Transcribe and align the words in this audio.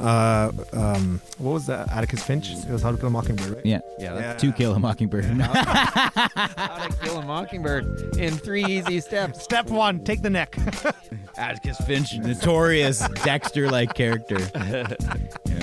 Uh, 0.00 0.50
um, 0.72 1.20
what 1.38 1.52
was 1.52 1.66
that? 1.66 1.90
Atticus 1.92 2.22
Finch. 2.22 2.52
It 2.52 2.70
was 2.70 2.82
How 2.82 2.90
to 2.92 2.96
Kill 2.96 3.08
a 3.08 3.10
Mockingbird, 3.10 3.50
right? 3.56 3.66
Yeah. 3.66 3.80
Yeah, 3.98 4.14
that's 4.14 4.42
To 4.42 4.52
Kill 4.52 4.74
a 4.74 4.78
Mockingbird. 4.78 5.24
how 5.40 6.86
to 6.86 6.96
kill 7.02 7.18
a 7.18 7.24
mockingbird 7.24 8.16
in 8.16 8.36
three 8.36 8.64
easy 8.64 9.00
steps. 9.00 9.42
Step 9.50 9.68
one: 9.68 10.02
take 10.04 10.22
the 10.22 10.30
neck. 10.30 10.56
Atticus 11.36 11.78
Finch, 11.86 12.16
notorious 12.18 13.06
Dexter-like 13.24 13.94
character. 13.94 14.38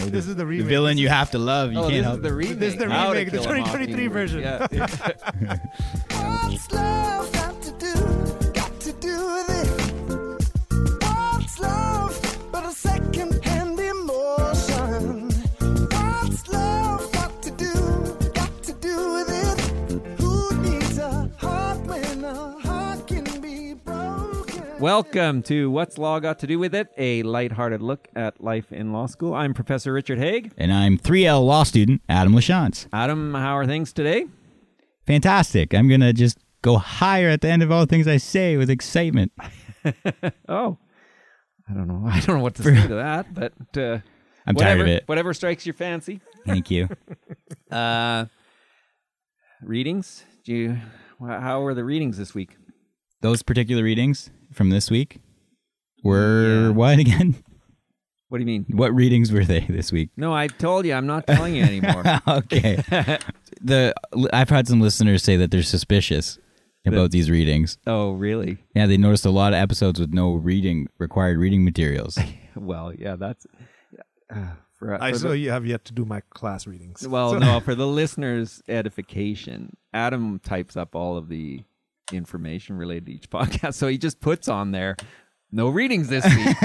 You 0.08 0.12
know, 0.14 0.18
This 0.18 0.28
is 0.28 0.36
the 0.36 0.46
the 0.46 0.62
villain 0.62 0.98
you 0.98 1.10
have 1.10 1.32
to 1.32 1.38
love. 1.38 1.74
You 1.74 1.80
oh, 1.80 1.90
can't 1.90 1.94
this 1.94 2.04
help. 2.06 2.16
is 2.18 2.24
the 2.24 2.34
remake. 2.34 2.60
This 2.60 2.74
is 2.74 2.80
the 2.80 2.90
How 2.90 3.08
to 3.14 3.20
remake, 3.20 3.32
the 3.32 3.38
Kill 3.40 3.52
a 3.52 3.58
2023 3.58 4.08
Mockingbird. 4.08 4.12
version. 4.12 4.42
Yeah. 4.42 5.58
Welcome 24.80 25.42
to 25.44 25.72
What's 25.72 25.98
Law 25.98 26.20
Got 26.20 26.38
to 26.40 26.48
Do 26.48 26.60
with 26.60 26.76
It, 26.76 26.90
a 27.00 27.24
lighthearted 27.24 27.82
look 27.82 28.08
at 28.16 28.44
life 28.44 28.72
in 28.72 28.94
law 28.94 29.08
school. 29.08 29.34
I'm 29.34 29.56
Professor 29.56 29.92
Richard 29.92 30.20
Haigh. 30.20 30.52
And 30.56 30.72
I'm 30.72 31.00
3L 31.00 31.44
law 31.44 31.64
student 31.64 32.04
Adam 32.08 32.34
Lachance. 32.34 32.88
Adam, 32.94 33.34
how 33.34 33.58
are 33.58 33.66
things 33.66 33.92
today? 33.92 34.28
Fantastic. 35.08 35.74
I'm 35.74 35.88
gonna 35.90 36.14
just 36.14 36.38
go 36.62 36.78
higher 36.78 37.30
at 37.30 37.42
the 37.42 37.50
end 37.50 37.64
of 37.64 37.72
all 37.72 37.80
the 37.80 37.88
things 37.88 38.08
I 38.08 38.18
say 38.18 38.56
with 38.58 38.70
excitement. 38.70 39.32
Oh, 40.50 40.78
I 41.70 41.74
don't 41.74 41.88
know. 41.88 42.04
I 42.10 42.20
don't 42.20 42.38
know 42.38 42.44
what 42.44 42.56
to 42.56 42.64
say 42.64 42.88
to 42.88 42.96
that, 42.96 43.34
but 43.34 43.54
uh, 43.78 44.00
I'm 44.46 44.54
whatever, 44.56 44.60
tired 44.60 44.82
of 44.82 44.88
it. 44.88 45.04
Whatever 45.08 45.34
strikes 45.34 45.66
your 45.66 45.76
fancy. 45.76 46.20
Thank 46.46 46.70
you. 46.70 46.90
Uh, 47.72 48.26
readings? 49.62 50.26
Do 50.44 50.54
you? 50.54 50.78
How 51.26 51.62
were 51.62 51.74
the 51.74 51.86
readings 51.86 52.18
this 52.18 52.34
week? 52.36 52.58
Those 53.22 53.42
particular 53.44 53.84
readings 53.84 54.30
from 54.54 54.70
this 54.70 54.90
week 54.92 55.20
were 56.04 56.66
Yeah. 56.68 56.70
what 56.70 57.00
again? 57.06 57.36
What 58.30 58.40
do 58.40 58.42
you 58.42 58.46
mean? 58.46 58.66
What 58.72 58.94
readings 58.94 59.32
were 59.32 59.46
they 59.46 59.62
this 59.62 59.92
week? 59.92 60.10
No, 60.18 60.34
I 60.34 60.48
told 60.48 60.86
you. 60.86 60.94
I'm 60.94 61.08
not 61.08 61.26
telling 61.28 61.56
you 61.56 61.64
anymore. 61.64 62.04
okay. 62.28 62.76
the 63.62 63.94
I've 64.34 64.50
had 64.50 64.68
some 64.68 64.82
listeners 64.82 65.24
say 65.24 65.38
that 65.38 65.50
they're 65.52 65.64
suspicious 65.64 66.38
about 66.86 67.12
these 67.12 67.30
readings. 67.30 67.78
oh, 67.86 68.12
really? 68.14 68.58
Yeah, 68.74 68.86
they 68.86 68.96
noticed 68.98 69.26
a 69.26 69.30
lot 69.30 69.52
of 69.54 69.60
episodes 69.60 70.00
with 70.00 70.14
no 70.14 70.34
reading 70.36 70.88
required 71.00 71.38
reading 71.38 71.66
materials. 71.66 72.18
Well, 72.56 72.94
yeah. 72.94 73.16
That's. 73.18 73.46
Uh, 74.34 74.52
for, 74.80 75.02
I 75.02 75.12
for 75.12 75.18
still 75.20 75.32
the- 75.32 75.46
have 75.48 75.66
yet 75.66 75.84
to 75.86 75.94
do 75.94 76.06
my 76.06 76.22
class 76.30 76.66
readings. 76.68 77.06
Well, 77.08 77.32
So- 77.32 77.40
no, 77.40 77.60
for 77.62 77.76
the 77.76 77.88
listeners' 77.88 78.62
edification, 78.70 79.76
Adam 79.94 80.40
types 80.40 80.76
up 80.78 80.96
all 80.96 81.18
of 81.18 81.28
the 81.30 81.64
information 82.12 82.78
related 82.78 83.06
to 83.08 83.12
each 83.14 83.30
podcast. 83.32 83.76
So 83.76 83.88
he 83.88 83.98
just 83.98 84.20
puts 84.20 84.48
on 84.48 84.72
there 84.72 84.96
no 85.52 85.70
readings 85.70 86.10
this 86.10 86.26
week, 86.26 86.58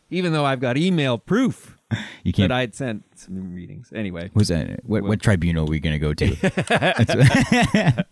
even 0.10 0.32
though 0.32 0.44
I've 0.44 0.60
got 0.60 0.78
email 0.78 1.18
proof 1.18 1.76
You 2.24 2.32
can't. 2.32 2.48
that 2.48 2.54
I'd 2.56 2.74
sent 2.74 3.04
some 3.18 3.52
readings. 3.54 3.92
Anyway, 3.94 4.30
was 4.34 4.48
that, 4.48 4.80
what, 4.84 5.02
what 5.02 5.20
tribunal 5.20 5.66
are 5.66 5.70
we 5.70 5.78
going 5.78 5.92
to 5.92 5.98
go 5.98 6.14
to? 6.14 8.04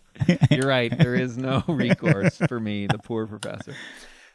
you're 0.51 0.67
right. 0.67 0.95
There 0.95 1.15
is 1.15 1.37
no 1.37 1.63
recourse 1.67 2.37
for 2.47 2.59
me, 2.59 2.87
the 2.87 2.99
poor 2.99 3.25
professor. 3.27 3.73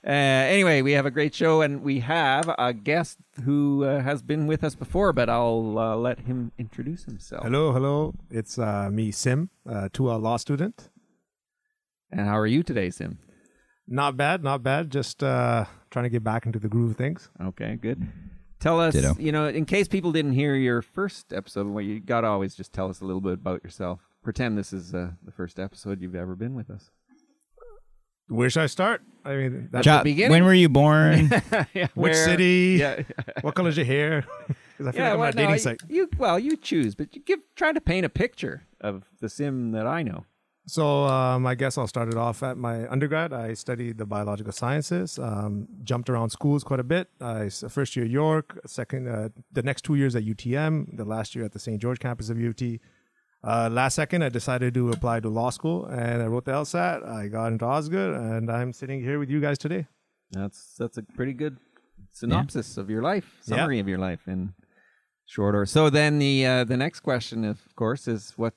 Uh, 0.04 0.10
anyway, 0.10 0.82
we 0.82 0.92
have 0.92 1.06
a 1.06 1.12
great 1.12 1.32
show, 1.32 1.60
and 1.60 1.80
we 1.82 2.00
have 2.00 2.52
a 2.58 2.72
guest 2.72 3.18
who 3.44 3.84
uh, 3.84 4.00
has 4.00 4.20
been 4.20 4.48
with 4.48 4.64
us 4.64 4.74
before, 4.74 5.12
but 5.12 5.30
I'll 5.30 5.78
uh, 5.78 5.94
let 5.94 6.18
him 6.20 6.50
introduce 6.58 7.04
himself. 7.04 7.44
hello, 7.44 7.70
hello. 7.70 8.14
It's 8.28 8.58
uh, 8.58 8.90
me, 8.90 9.12
Sim, 9.12 9.50
uh, 9.68 9.90
to 9.92 10.10
a 10.10 10.16
law 10.16 10.38
student. 10.38 10.88
And 12.12 12.26
how 12.26 12.38
are 12.38 12.46
you 12.46 12.62
today, 12.62 12.90
Sim? 12.90 13.18
Not 13.88 14.16
bad, 14.16 14.44
not 14.44 14.62
bad. 14.62 14.90
Just 14.90 15.22
uh, 15.22 15.64
trying 15.90 16.04
to 16.04 16.08
get 16.10 16.22
back 16.22 16.46
into 16.46 16.58
the 16.58 16.68
groove 16.68 16.92
of 16.92 16.96
things. 16.96 17.28
Okay, 17.42 17.76
good. 17.80 18.06
Tell 18.60 18.78
us, 18.80 18.94
Ditto. 18.94 19.16
you 19.18 19.32
know, 19.32 19.48
in 19.48 19.64
case 19.64 19.88
people 19.88 20.12
didn't 20.12 20.32
hear 20.32 20.54
your 20.54 20.82
first 20.82 21.32
episode, 21.32 21.66
well, 21.66 21.82
you 21.82 21.98
got 22.00 22.20
to 22.20 22.28
always 22.28 22.54
just 22.54 22.72
tell 22.72 22.88
us 22.88 23.00
a 23.00 23.04
little 23.04 23.20
bit 23.20 23.32
about 23.32 23.64
yourself. 23.64 24.00
Pretend 24.22 24.56
this 24.56 24.72
is 24.72 24.94
uh, 24.94 25.10
the 25.24 25.32
first 25.32 25.58
episode 25.58 26.00
you've 26.00 26.14
ever 26.14 26.36
been 26.36 26.54
with 26.54 26.70
us. 26.70 26.90
Where 28.28 28.48
should 28.48 28.62
I 28.62 28.66
start? 28.66 29.02
I 29.24 29.34
mean, 29.34 29.68
that's 29.72 29.84
Jo- 29.84 30.02
beginning. 30.04 30.30
when 30.30 30.44
were 30.44 30.54
you 30.54 30.68
born? 30.68 31.28
yeah, 31.74 31.88
which 31.94 32.12
where- 32.12 32.14
city? 32.24 32.76
Yeah, 32.78 33.02
What 33.42 33.54
color's 33.54 33.76
your 33.76 33.86
hair? 33.86 34.24
Because 34.78 34.86
I 34.86 34.92
feel 34.92 35.00
yeah. 35.02 35.08
like 35.08 35.12
I'm 35.14 35.18
well, 35.20 35.26
on 35.28 35.32
a 35.32 35.36
dating 35.36 35.50
you- 35.52 35.58
site. 35.58 35.80
You 35.88 36.08
well, 36.18 36.38
you 36.38 36.56
choose, 36.56 36.94
but 36.94 37.14
you 37.14 37.20
give 37.22 37.40
try 37.56 37.72
to 37.72 37.80
paint 37.80 38.06
a 38.06 38.08
picture 38.08 38.62
of 38.80 39.04
the 39.20 39.28
sim 39.28 39.72
that 39.72 39.86
I 39.86 40.02
know. 40.02 40.24
So 40.66 41.04
um, 41.04 41.44
I 41.44 41.54
guess 41.56 41.76
I'll 41.76 41.88
start 41.88 42.08
it 42.08 42.16
off 42.16 42.42
at 42.42 42.56
my 42.56 42.88
undergrad. 42.88 43.32
I 43.32 43.54
studied 43.54 43.98
the 43.98 44.06
biological 44.06 44.52
sciences, 44.52 45.18
um, 45.18 45.66
jumped 45.82 46.08
around 46.08 46.30
schools 46.30 46.62
quite 46.62 46.78
a 46.78 46.84
bit. 46.84 47.08
I 47.20 47.48
first 47.48 47.96
year 47.96 48.06
York, 48.06 48.60
second 48.66 49.08
uh, 49.08 49.30
the 49.50 49.62
next 49.64 49.82
two 49.82 49.96
years 49.96 50.14
at 50.14 50.22
UTM, 50.24 50.96
the 50.96 51.04
last 51.04 51.34
year 51.34 51.44
at 51.44 51.52
the 51.52 51.58
St. 51.58 51.80
George 51.82 51.98
campus 51.98 52.30
of 52.30 52.38
UT. 52.38 52.62
Uh, 53.44 53.68
last 53.72 53.96
second, 53.96 54.22
I 54.22 54.28
decided 54.28 54.72
to 54.74 54.90
apply 54.92 55.18
to 55.18 55.28
law 55.28 55.50
school, 55.50 55.84
and 55.86 56.22
I 56.22 56.26
wrote 56.26 56.44
the 56.44 56.52
LSAT. 56.52 57.04
I 57.04 57.26
got 57.26 57.50
into 57.50 57.64
Osgoode, 57.64 58.14
and 58.14 58.48
I'm 58.48 58.72
sitting 58.72 59.00
here 59.02 59.18
with 59.18 59.30
you 59.30 59.40
guys 59.40 59.58
today. 59.58 59.88
That's 60.30 60.76
that's 60.78 60.96
a 60.96 61.02
pretty 61.02 61.32
good 61.32 61.56
synopsis 62.12 62.76
of 62.76 62.88
your 62.88 63.02
life, 63.02 63.38
Yeah. 63.46 63.56
summary 63.56 63.80
of 63.80 63.88
your 63.88 63.98
life 63.98 64.28
in 64.28 64.54
shorter. 65.26 65.66
So 65.66 65.90
then 65.90 66.20
the 66.20 66.46
uh, 66.46 66.64
the 66.64 66.76
next 66.76 67.00
question, 67.00 67.44
of 67.44 67.58
course, 67.74 68.06
is 68.06 68.32
what. 68.36 68.54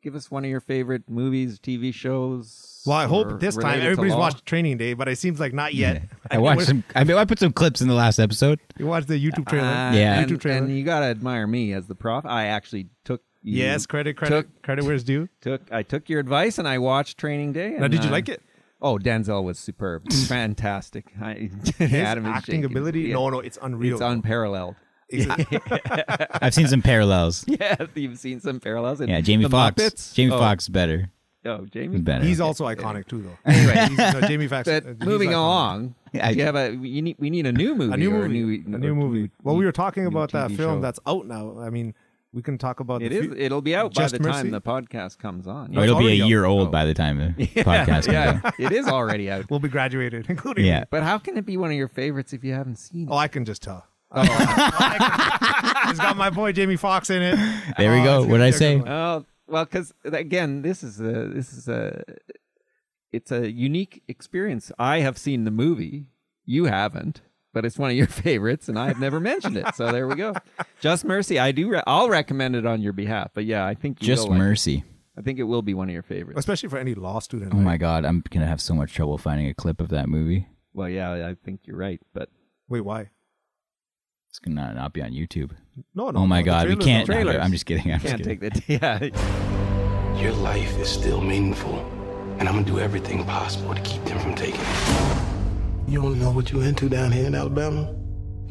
Give 0.00 0.14
us 0.14 0.30
one 0.30 0.44
of 0.44 0.50
your 0.50 0.60
favorite 0.60 1.10
movies, 1.10 1.58
TV 1.58 1.92
shows. 1.92 2.82
Well, 2.86 2.96
I 2.96 3.06
hope 3.06 3.40
this 3.40 3.56
time 3.56 3.80
everybody's 3.80 4.14
watched 4.14 4.46
Training 4.46 4.76
Day, 4.76 4.94
but 4.94 5.08
it 5.08 5.16
seems 5.18 5.40
like 5.40 5.52
not 5.52 5.74
yet. 5.74 6.02
I 6.30 6.38
watched 6.38 6.66
some. 6.66 6.84
I, 6.94 7.02
mean, 7.02 7.16
I 7.16 7.24
put 7.24 7.38
some 7.40 7.52
clips 7.52 7.80
in 7.80 7.88
the 7.88 7.94
last 7.94 8.18
episode. 8.20 8.60
You 8.78 8.86
watched 8.86 9.08
the 9.08 9.14
YouTube 9.18 9.48
trailer. 9.48 9.66
Uh, 9.66 9.92
Yeah. 9.92 10.20
and, 10.20 10.30
YouTube 10.30 10.40
trailer. 10.40 10.58
and 10.64 10.76
you 10.76 10.84
gotta 10.84 11.06
admire 11.06 11.46
me 11.48 11.72
as 11.72 11.86
the 11.88 11.96
prof. 11.96 12.24
I 12.24 12.46
actually 12.46 12.88
took 13.04 13.22
yes, 13.42 13.86
credit, 13.86 14.16
credit, 14.16 14.42
took- 14.42 14.62
credit 14.62 14.84
where 14.84 14.94
it's 14.94 15.02
due. 15.04 15.28
took 15.40 15.62
I 15.72 15.82
took 15.82 16.08
your 16.08 16.20
advice 16.20 16.58
and 16.58 16.68
I 16.68 16.78
watched 16.78 17.18
Training 17.18 17.52
Day. 17.52 17.70
Now, 17.70 17.88
did 17.88 18.04
you 18.04 18.08
uh, 18.10 18.12
like 18.12 18.28
it? 18.28 18.40
Oh, 18.80 18.98
Denzel 18.98 19.44
was 19.44 19.58
superb, 19.60 20.12
fantastic. 20.28 21.06
I, 21.20 21.50
His 21.78 21.92
acting 21.92 22.32
shaking. 22.40 22.64
ability? 22.64 23.00
Yeah. 23.02 23.14
No, 23.14 23.30
no, 23.30 23.40
it's 23.40 23.58
unreal. 23.62 23.94
it's 23.94 24.00
unparalleled. 24.02 24.74
I've 26.42 26.54
seen 26.54 26.68
some 26.68 26.82
parallels. 26.82 27.44
Yeah, 27.48 27.76
you've 27.94 28.18
seen 28.18 28.40
some 28.40 28.60
parallels. 28.60 29.00
In 29.00 29.08
Yeah, 29.08 29.20
Jamie 29.20 29.44
the 29.44 29.50
Foxx. 29.50 29.82
Muppets. 29.82 30.14
Jamie 30.14 30.32
oh, 30.32 30.38
Foxx 30.38 30.68
better. 30.68 31.10
Oh, 31.44 31.66
Jamie. 31.66 31.96
He's 31.96 32.02
better. 32.02 32.24
He's 32.24 32.40
also 32.40 32.66
iconic 32.66 33.08
too, 33.08 33.22
though. 33.22 33.36
Anyway, 33.44 33.74
he's, 33.88 33.98
no, 33.98 34.20
Jamie 34.22 34.46
Foxx. 34.48 34.68
uh, 34.68 34.80
But 34.84 35.00
moving 35.06 35.34
along, 35.34 35.94
I- 36.14 36.30
you 36.30 36.44
have 36.44 36.54
a 36.56 36.70
you 36.72 37.02
need 37.02 37.16
we 37.18 37.30
need 37.30 37.46
a 37.46 37.52
new 37.52 37.74
movie. 37.74 37.92
a 37.92 37.96
new 37.96 38.10
movie, 38.10 38.24
a 38.26 38.68
new, 38.68 38.76
a 38.76 38.78
new 38.78 38.94
movie. 38.94 39.30
Well, 39.42 39.56
we 39.56 39.64
were 39.64 39.72
talking 39.72 40.04
new 40.04 40.08
about 40.08 40.30
that 40.32 40.52
film 40.52 40.76
show. 40.76 40.80
that's 40.80 41.00
out 41.06 41.26
now. 41.26 41.58
I 41.58 41.68
mean, 41.70 41.94
we 42.32 42.42
can 42.42 42.58
talk 42.58 42.78
about 42.80 43.02
It 43.02 43.10
the 43.10 43.22
fu- 43.28 43.34
It'll 43.36 43.60
be 43.60 43.74
out 43.74 43.92
Just 43.92 44.12
by 44.14 44.18
the 44.18 44.24
Mercy? 44.24 44.42
time 44.42 44.50
the 44.52 44.60
podcast 44.60 45.18
comes 45.18 45.46
on. 45.48 45.76
Oh, 45.76 45.82
it'll 45.82 45.98
be 45.98 46.04
already 46.04 46.20
a 46.20 46.24
out. 46.24 46.28
year 46.28 46.44
old 46.44 46.68
Oh. 46.68 46.70
by 46.70 46.84
the 46.84 46.94
time 46.94 47.18
the 47.18 47.46
podcast 47.46 47.86
comes 47.86 48.06
yeah, 48.06 48.40
out. 48.44 48.54
it 48.60 48.70
is 48.72 48.86
already 48.86 49.28
out. 49.30 49.50
We'll 49.50 49.58
be 49.60 49.68
graduated, 49.68 50.26
including 50.30 50.64
Yeah. 50.64 50.80
me. 50.80 50.86
But 50.90 51.02
how 51.02 51.18
can 51.18 51.36
it 51.36 51.44
be 51.44 51.56
one 51.56 51.70
of 51.70 51.76
your 51.76 51.88
favorites 51.88 52.32
if 52.32 52.44
you 52.44 52.52
haven't 52.54 52.76
seen 52.76 53.08
it? 53.08 53.10
Oh, 53.12 53.16
I 53.16 53.26
can 53.28 53.44
just 53.44 53.62
tell. 53.62 53.84
Oh. 54.14 54.22
it's 55.88 55.98
got 55.98 56.16
my 56.16 56.30
boy 56.30 56.52
Jamie 56.52 56.76
Foxx 56.76 57.10
in 57.10 57.22
it. 57.22 57.36
There 57.78 57.92
we 57.92 58.00
Oh, 58.00 58.04
go. 58.04 58.20
What 58.22 58.28
gonna 58.28 58.44
I 58.46 58.50
say? 58.50 58.78
good. 58.78 58.88
Oh, 58.88 59.24
well, 59.46 59.64
because 59.64 59.92
again, 60.04 60.62
this 60.62 60.82
is 60.82 61.00
a 61.00 61.28
this 61.28 61.52
is 61.52 61.68
a 61.68 62.02
it's 63.12 63.30
a 63.32 63.50
unique 63.50 64.02
experience. 64.08 64.72
I 64.78 65.00
have 65.00 65.18
seen 65.18 65.44
the 65.44 65.50
movie. 65.50 66.06
You 66.44 66.64
haven't, 66.64 67.20
but 67.52 67.64
it's 67.64 67.78
one 67.78 67.90
of 67.90 67.96
your 67.96 68.06
favorites, 68.24 68.68
and 68.68 68.78
I've 68.78 68.98
never 69.00 69.20
mentioned 69.20 69.56
it. 69.56 69.74
So 69.74 69.92
there 69.92 70.06
we 70.08 70.14
go. 70.16 70.34
Just 70.80 71.04
Mercy. 71.04 71.38
I 71.38 71.52
do. 71.52 71.68
Re- 71.70 71.82
I'll 71.86 72.08
recommend 72.08 72.56
it 72.56 72.66
on 72.66 72.80
your 72.82 72.92
behalf. 72.92 73.30
But 73.34 73.44
yeah, 73.44 73.64
I 73.66 73.74
think 73.74 74.00
you 74.02 74.06
Just 74.06 74.24
will 74.24 74.30
like 74.32 74.40
it. 74.40 74.44
mercy. 74.44 74.84
I 75.16 75.20
think 75.20 75.38
it 75.38 75.42
will 75.44 75.62
be 75.62 75.74
one 75.74 75.88
of 75.88 75.92
your 75.92 76.02
favorites. 76.02 76.38
Especially 76.38 76.68
for 76.70 76.78
any 76.78 76.94
law 76.94 77.18
student. 77.18 77.52
Oh 77.52 77.58
right? 77.58 77.64
my 77.64 77.76
god, 77.76 78.04
I'm 78.04 78.24
gonna 78.30 78.46
have 78.46 78.60
so 78.60 78.74
much 78.74 78.92
trouble 78.94 79.18
finding 79.18 79.46
a 79.48 79.54
clip 79.54 79.80
of 79.80 79.88
that 79.90 80.08
movie. 80.08 80.48
Well, 80.74 80.88
yeah, 80.88 81.12
I 81.28 81.36
think 81.44 81.60
you're 81.64 81.76
right. 81.76 82.00
But 82.14 82.30
Wait, 82.68 82.80
why? 82.80 83.10
It's 84.32 84.38
gonna 84.38 84.72
not 84.72 84.94
be 84.94 85.02
on 85.02 85.10
YouTube. 85.10 85.50
No, 85.94 86.08
no. 86.08 86.20
Oh 86.20 86.26
my 86.26 86.40
no, 86.40 86.46
god, 86.46 86.66
we 86.68 86.76
can't. 86.76 87.06
are- 87.06 87.12
trailers. 87.12 87.36
I'm 87.36 87.52
just 87.52 87.66
kidding. 87.66 87.92
I'm 87.92 88.00
just 88.00 88.14
can't 88.16 88.22
kidding. 88.24 88.50
take 88.50 88.80
that. 88.80 89.12
Yeah, 90.16 90.18
Your 90.22 90.32
life 90.32 90.74
is 90.78 90.88
still 90.88 91.20
meaningful, 91.20 91.78
and 92.38 92.48
I'm 92.48 92.54
gonna 92.54 92.64
do 92.64 92.80
everything 92.80 93.22
possible 93.26 93.74
to 93.74 93.80
keep 93.82 94.02
them 94.06 94.18
from 94.20 94.34
taking 94.34 94.58
it. 94.58 95.18
You 95.86 96.00
don't 96.00 96.18
know 96.18 96.30
what 96.30 96.50
you're 96.50 96.64
into 96.64 96.88
down 96.88 97.12
here 97.12 97.26
in 97.26 97.34
Alabama 97.34 97.82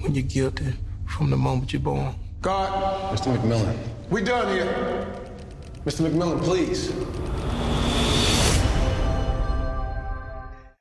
when 0.01 0.13
you're 0.13 0.23
guilty 0.23 0.71
from 1.07 1.31
the 1.31 1.37
moment 1.37 1.73
you're 1.73 1.81
born. 1.81 2.13
God. 2.41 3.17
Mr. 3.17 3.35
McMillan. 3.35 3.75
We 4.11 4.21
done 4.23 4.53
here. 4.53 5.07
Mr. 5.83 6.07
McMillan, 6.07 6.43
please. 6.43 6.91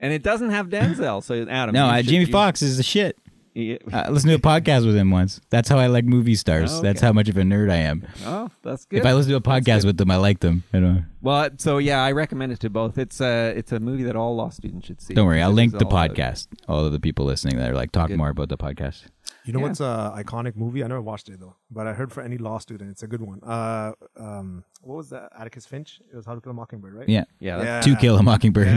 and 0.03 0.13
it 0.13 0.23
doesn't 0.23 0.51
have 0.51 0.69
Denzel. 0.69 1.23
So 1.25 1.47
Adam, 1.49 1.73
No, 1.75 1.87
you 1.87 1.91
uh, 1.93 1.97
should- 1.99 2.07
Jamie 2.07 2.25
you- 2.27 2.33
Foxx 2.33 2.61
is 2.61 2.77
the 2.77 2.83
shit. 2.83 3.17
Yeah. 3.61 3.77
Uh, 3.93 4.05
I 4.07 4.11
listened 4.11 4.31
to 4.31 4.37
a 4.37 4.39
podcast 4.39 4.87
with 4.87 4.97
him 4.97 5.11
once. 5.11 5.41
That's 5.51 5.69
how 5.69 5.79
I 5.79 5.87
like 5.87 6.05
movie 6.05 6.35
stars. 6.35 6.73
Oh, 6.73 6.83
That's 6.83 7.01
how 7.01 7.13
much 7.13 7.29
of 7.29 7.37
a 7.37 7.43
nerd 7.43 7.71
I 7.71 7.77
am. 7.77 8.07
Oh, 8.25 8.51
that's 8.63 8.85
good. 8.85 9.01
If 9.01 9.07
I 9.07 9.13
listen 9.13 9.31
to 9.31 9.37
a 9.37 9.41
podcast 9.41 9.85
with 9.85 9.97
them, 9.97 10.11
I 10.11 10.17
like 10.17 10.41
them. 10.41 10.65
You 10.73 10.81
know. 10.81 11.03
well, 11.21 11.51
so 11.59 11.79
yeah, 11.79 12.03
I 12.03 12.13
recommend 12.13 12.53
it 12.53 12.61
to 12.61 12.71
both. 12.71 12.99
It's 12.99 13.21
a 13.21 13.53
it's 13.57 13.73
a 13.73 13.81
movie 13.81 14.05
that 14.05 14.17
all 14.17 14.35
law 14.37 14.51
students 14.51 14.87
should 14.87 15.01
see. 15.01 15.15
Don't 15.15 15.27
worry, 15.27 15.43
I'll 15.43 15.53
link 15.53 15.79
the 15.79 15.85
podcast. 15.85 16.49
All 16.69 16.85
of 16.85 16.93
the 16.93 17.01
people 17.01 17.25
listening 17.25 17.57
that 17.59 17.71
are 17.71 17.75
like, 17.75 17.93
talk 17.93 18.09
Good. 18.09 18.19
more 18.19 18.31
about 18.31 18.49
the 18.49 18.59
podcast. 18.59 19.05
You 19.51 19.55
know 19.55 19.61
Yeah. 19.63 19.67
what's 19.67 19.81
a 19.81 20.13
iconic 20.17 20.55
movie? 20.55 20.85
I 20.85 20.87
never 20.87 21.01
watched 21.01 21.29
it 21.29 21.41
though, 21.41 21.57
but 21.73 21.89
I 21.89 21.93
heard 21.93 22.13
for 22.13 22.21
any 22.23 22.39
law 22.39 22.59
student, 22.59 22.89
it's 22.93 23.03
a 23.03 23.09
good 23.09 23.21
one. 23.21 23.41
Uh, 23.43 23.91
um, 24.17 24.63
what 24.81 24.95
was 24.97 25.11
that? 25.11 25.33
Atticus 25.37 25.67
Finch. 25.67 26.01
It 26.13 26.15
was 26.15 26.25
How 26.25 26.37
to 26.37 26.41
Kill 26.41 26.53
a 26.53 26.55
Mockingbird, 26.55 26.95
right? 26.95 27.09
Yeah. 27.09 27.25
Yeah, 27.41 27.61
Yeah. 27.61 27.81
To 27.81 27.97
Kill 27.97 28.17
a 28.17 28.23
Mockingbird. 28.23 28.69
How 28.69 28.77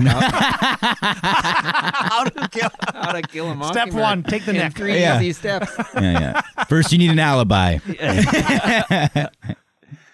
to 2.24 2.50
Kill. 2.50 2.70
how 2.92 3.12
to 3.12 3.22
kill 3.22 3.52
a 3.52 3.56
mockingbird? 3.62 3.92
Step 3.92 4.02
one, 4.02 4.24
take 4.24 4.46
the 4.46 4.52
in 4.52 4.58
neck. 4.58 4.74
Three 4.74 5.00
Yeah. 5.00 5.18
easy 5.20 5.34
steps. 5.34 5.72
yeah, 5.94 6.02
yeah. 6.02 6.42
First, 6.68 6.92
you 6.92 6.98
need 6.98 7.12
an 7.12 7.20
alibi. 7.20 7.78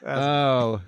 oh, 0.06 0.82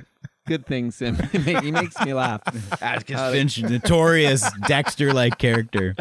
good 0.51 0.65
thing, 0.65 0.91
Sim. 0.91 1.15
he 1.31 1.71
makes 1.71 1.99
me 2.05 2.13
laugh. 2.13 2.41
Atticus 2.81 3.21
Finch, 3.31 3.61
notorious 3.69 4.49
Dexter-like 4.67 5.37
character. 5.37 5.95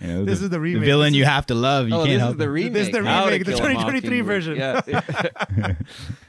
You 0.00 0.06
know, 0.06 0.24
This 0.24 0.40
is 0.40 0.48
the 0.48 0.58
remake. 0.60 0.84
villain 0.86 1.12
you 1.14 1.24
have 1.26 1.44
to 1.46 1.54
love. 1.54 1.88
You 1.88 1.94
Oh, 1.94 1.98
can't 1.98 2.10
this 2.10 2.20
help 2.20 2.32
is 2.32 2.38
the 2.38 2.44
it. 2.44 2.48
remake. 2.48 2.72
This 2.72 2.86
is 2.86 2.92
the 2.92 3.04
How 3.04 3.24
remake, 3.26 3.44
the 3.44 3.52
2023 3.52 4.20
version. 4.22 4.56
Yeah. 4.56 4.80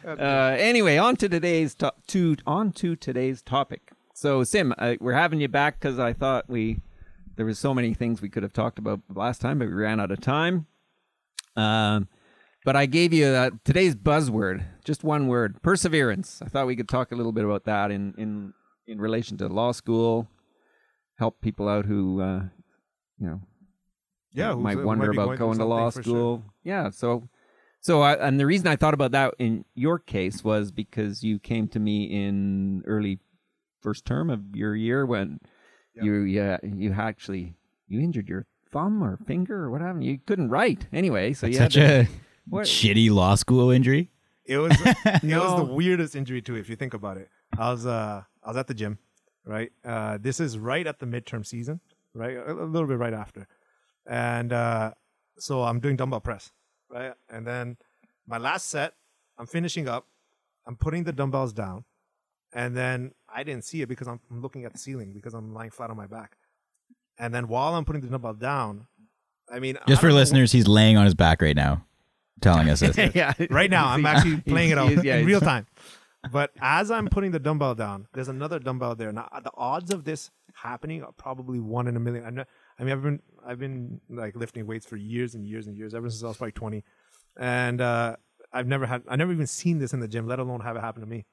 uh, 0.05 0.15
anyway, 0.59 0.97
on 0.97 1.15
to 1.17 1.29
today's 1.29 1.73
to- 1.75 1.93
to 2.07 2.35
on 2.45 2.71
to 2.73 2.95
today's 2.95 3.41
topic. 3.41 3.91
So, 4.13 4.43
Sim, 4.43 4.73
uh, 4.77 4.95
we're 4.99 5.13
having 5.13 5.39
you 5.39 5.47
back 5.47 5.79
because 5.79 5.99
I 5.99 6.13
thought 6.13 6.49
we 6.49 6.79
there 7.37 7.45
was 7.45 7.57
so 7.59 7.73
many 7.73 7.93
things 7.93 8.21
we 8.21 8.29
could 8.29 8.43
have 8.43 8.53
talked 8.53 8.77
about 8.77 8.99
last 9.13 9.41
time, 9.41 9.59
but 9.59 9.67
we 9.67 9.73
ran 9.73 9.99
out 9.99 10.11
of 10.11 10.19
time. 10.19 10.67
Um, 11.55 12.07
but 12.65 12.75
I 12.75 12.85
gave 12.85 13.13
you 13.13 13.25
uh, 13.25 13.49
today's 13.63 13.95
buzzword, 13.95 14.63
just 14.83 15.03
one 15.03 15.27
word: 15.27 15.61
perseverance. 15.61 16.41
I 16.43 16.47
thought 16.47 16.67
we 16.67 16.75
could 16.75 16.89
talk 16.89 17.11
a 17.11 17.15
little 17.15 17.31
bit 17.31 17.45
about 17.45 17.65
that 17.65 17.91
in 17.91 18.13
in 18.17 18.53
in 18.87 18.99
relation 18.99 19.37
to 19.37 19.47
law 19.47 19.71
school, 19.71 20.27
help 21.17 21.41
people 21.41 21.67
out 21.67 21.85
who 21.85 22.21
uh, 22.21 22.43
you 23.19 23.27
know 23.27 23.41
Yeah, 24.33 24.53
might 24.53 24.77
who 24.77 24.85
wonder 24.85 25.11
be 25.11 25.17
about 25.17 25.27
through 25.37 25.37
going 25.37 25.57
to 25.59 25.65
law 25.65 25.89
something 25.89 26.03
for 26.03 26.09
sure. 26.09 26.15
school. 26.17 26.43
Yeah, 26.63 26.89
so 26.89 27.29
so 27.79 28.01
I, 28.01 28.27
and 28.27 28.39
the 28.39 28.45
reason 28.45 28.67
I 28.67 28.75
thought 28.75 28.93
about 28.93 29.11
that 29.11 29.33
in 29.39 29.65
your 29.73 29.97
case 29.99 30.43
was 30.43 30.71
because 30.71 31.23
you 31.23 31.39
came 31.39 31.67
to 31.69 31.79
me 31.79 32.03
in 32.05 32.83
early 32.85 33.19
first 33.81 34.05
term 34.05 34.29
of 34.29 34.55
your 34.55 34.75
year 34.75 35.05
when 35.05 35.39
you 36.05 36.13
yeah 36.21 36.57
you 36.63 36.93
actually 36.93 37.55
you 37.87 37.99
injured 37.99 38.29
your 38.29 38.45
thumb 38.71 39.03
or 39.03 39.17
finger 39.25 39.63
or 39.63 39.71
what 39.71 39.81
happened. 39.81 40.03
You 40.05 40.19
couldn't 40.25 40.49
write 40.49 40.87
anyway, 40.93 41.33
so 41.33 41.47
you 41.47 41.53
Such 41.55 41.73
had 41.75 41.83
a 41.83 42.05
to, 42.05 42.11
What- 42.51 42.65
shitty 42.67 43.09
law 43.11 43.35
school 43.35 43.71
injury. 43.71 44.09
It 44.45 44.57
was 44.57 44.75
it 44.85 45.23
No. 45.23 45.43
was 45.43 45.55
the 45.67 45.73
weirdest 45.73 46.15
injury 46.15 46.41
too, 46.41 46.55
if 46.55 46.69
you 46.69 46.75
think 46.75 46.93
about 46.93 47.17
it. 47.17 47.29
I 47.57 47.71
was 47.71 47.85
uh 47.85 48.23
I 48.43 48.47
was 48.47 48.57
at 48.57 48.67
the 48.67 48.73
gym, 48.73 48.97
right? 49.45 49.71
Uh 49.83 50.17
this 50.19 50.39
is 50.39 50.57
right 50.57 50.85
at 50.85 50.99
the 50.99 51.05
midterm 51.05 51.45
season, 51.45 51.79
right? 52.13 52.35
A, 52.37 52.51
a 52.51 52.65
little 52.65 52.87
bit 52.87 52.97
right 52.97 53.13
after. 53.13 53.47
And 54.05 54.51
uh 54.53 54.91
so 55.37 55.63
I'm 55.63 55.79
doing 55.79 55.95
dumbbell 55.95 56.19
press, 56.21 56.51
right? 56.89 57.13
And 57.29 57.45
then 57.47 57.77
my 58.27 58.37
last 58.37 58.67
set, 58.69 58.93
I'm 59.37 59.47
finishing 59.47 59.87
up, 59.87 60.05
I'm 60.67 60.75
putting 60.75 61.03
the 61.03 61.11
dumbbells 61.13 61.53
down, 61.53 61.83
and 62.53 62.75
then 62.77 63.13
I 63.33 63.43
didn't 63.43 63.63
see 63.65 63.81
it 63.81 63.87
because 63.89 64.07
I'm, 64.07 64.19
I'm 64.29 64.41
looking 64.41 64.65
at 64.65 64.73
the 64.73 64.77
ceiling 64.79 65.13
because 65.13 65.33
I'm 65.33 65.53
lying 65.53 65.71
flat 65.71 65.89
on 65.89 65.97
my 65.97 66.05
back. 66.07 66.37
And 67.17 67.33
then 67.33 67.47
while 67.47 67.73
I'm 67.75 67.85
putting 67.85 68.01
the 68.01 68.07
dumbbell 68.09 68.33
down, 68.33 68.87
I 69.51 69.59
mean 69.59 69.77
I 69.77 69.85
Just 69.87 70.01
for 70.01 70.07
don't 70.07 70.15
know- 70.15 70.19
listeners, 70.21 70.51
he's 70.51 70.67
laying 70.67 70.97
on 70.97 71.05
his 71.05 71.15
back 71.15 71.41
right 71.41 71.55
now, 71.55 71.85
telling 72.39 72.69
us 72.69 72.79
this. 72.79 72.97
yeah, 73.15 73.33
right 73.49 73.69
now. 73.69 73.87
I'm 73.87 74.05
actually 74.07 74.41
playing 74.41 74.71
it 74.71 74.77
out 74.77 75.03
yeah, 75.03 75.17
in 75.17 75.25
real 75.25 75.41
time. 75.41 75.67
But 76.31 76.51
as 76.61 76.91
I'm 76.91 77.07
putting 77.07 77.31
the 77.31 77.39
dumbbell 77.39 77.75
down, 77.75 78.07
there's 78.13 78.27
another 78.27 78.59
dumbbell 78.59 78.95
there. 78.95 79.11
Now 79.11 79.27
the 79.43 79.51
odds 79.55 79.91
of 79.91 80.03
this 80.03 80.29
happening 80.53 81.03
are 81.03 81.11
probably 81.13 81.59
one 81.59 81.87
in 81.87 81.95
a 81.95 81.99
million. 81.99 82.25
I'm 82.25 82.35
not, 82.35 82.47
I 82.79 82.83
mean, 82.83 82.93
I've 82.93 83.01
been 83.01 83.21
I've 83.45 83.59
been 83.59 84.01
like 84.09 84.35
lifting 84.35 84.67
weights 84.67 84.85
for 84.85 84.97
years 84.97 85.33
and 85.33 85.45
years 85.45 85.67
and 85.67 85.75
years 85.75 85.95
ever 85.95 86.09
since 86.09 86.23
I 86.23 86.27
was 86.27 86.37
probably 86.37 86.51
20, 86.51 86.83
and 87.37 87.81
uh, 87.81 88.15
I've 88.53 88.67
never 88.67 88.85
had 88.85 89.03
I've 89.07 89.17
never 89.17 89.31
even 89.31 89.47
seen 89.47 89.79
this 89.79 89.93
in 89.93 89.99
the 89.99 90.07
gym, 90.07 90.27
let 90.27 90.39
alone 90.39 90.61
have 90.61 90.75
it 90.75 90.81
happen 90.81 91.01
to 91.01 91.07
me. 91.07 91.25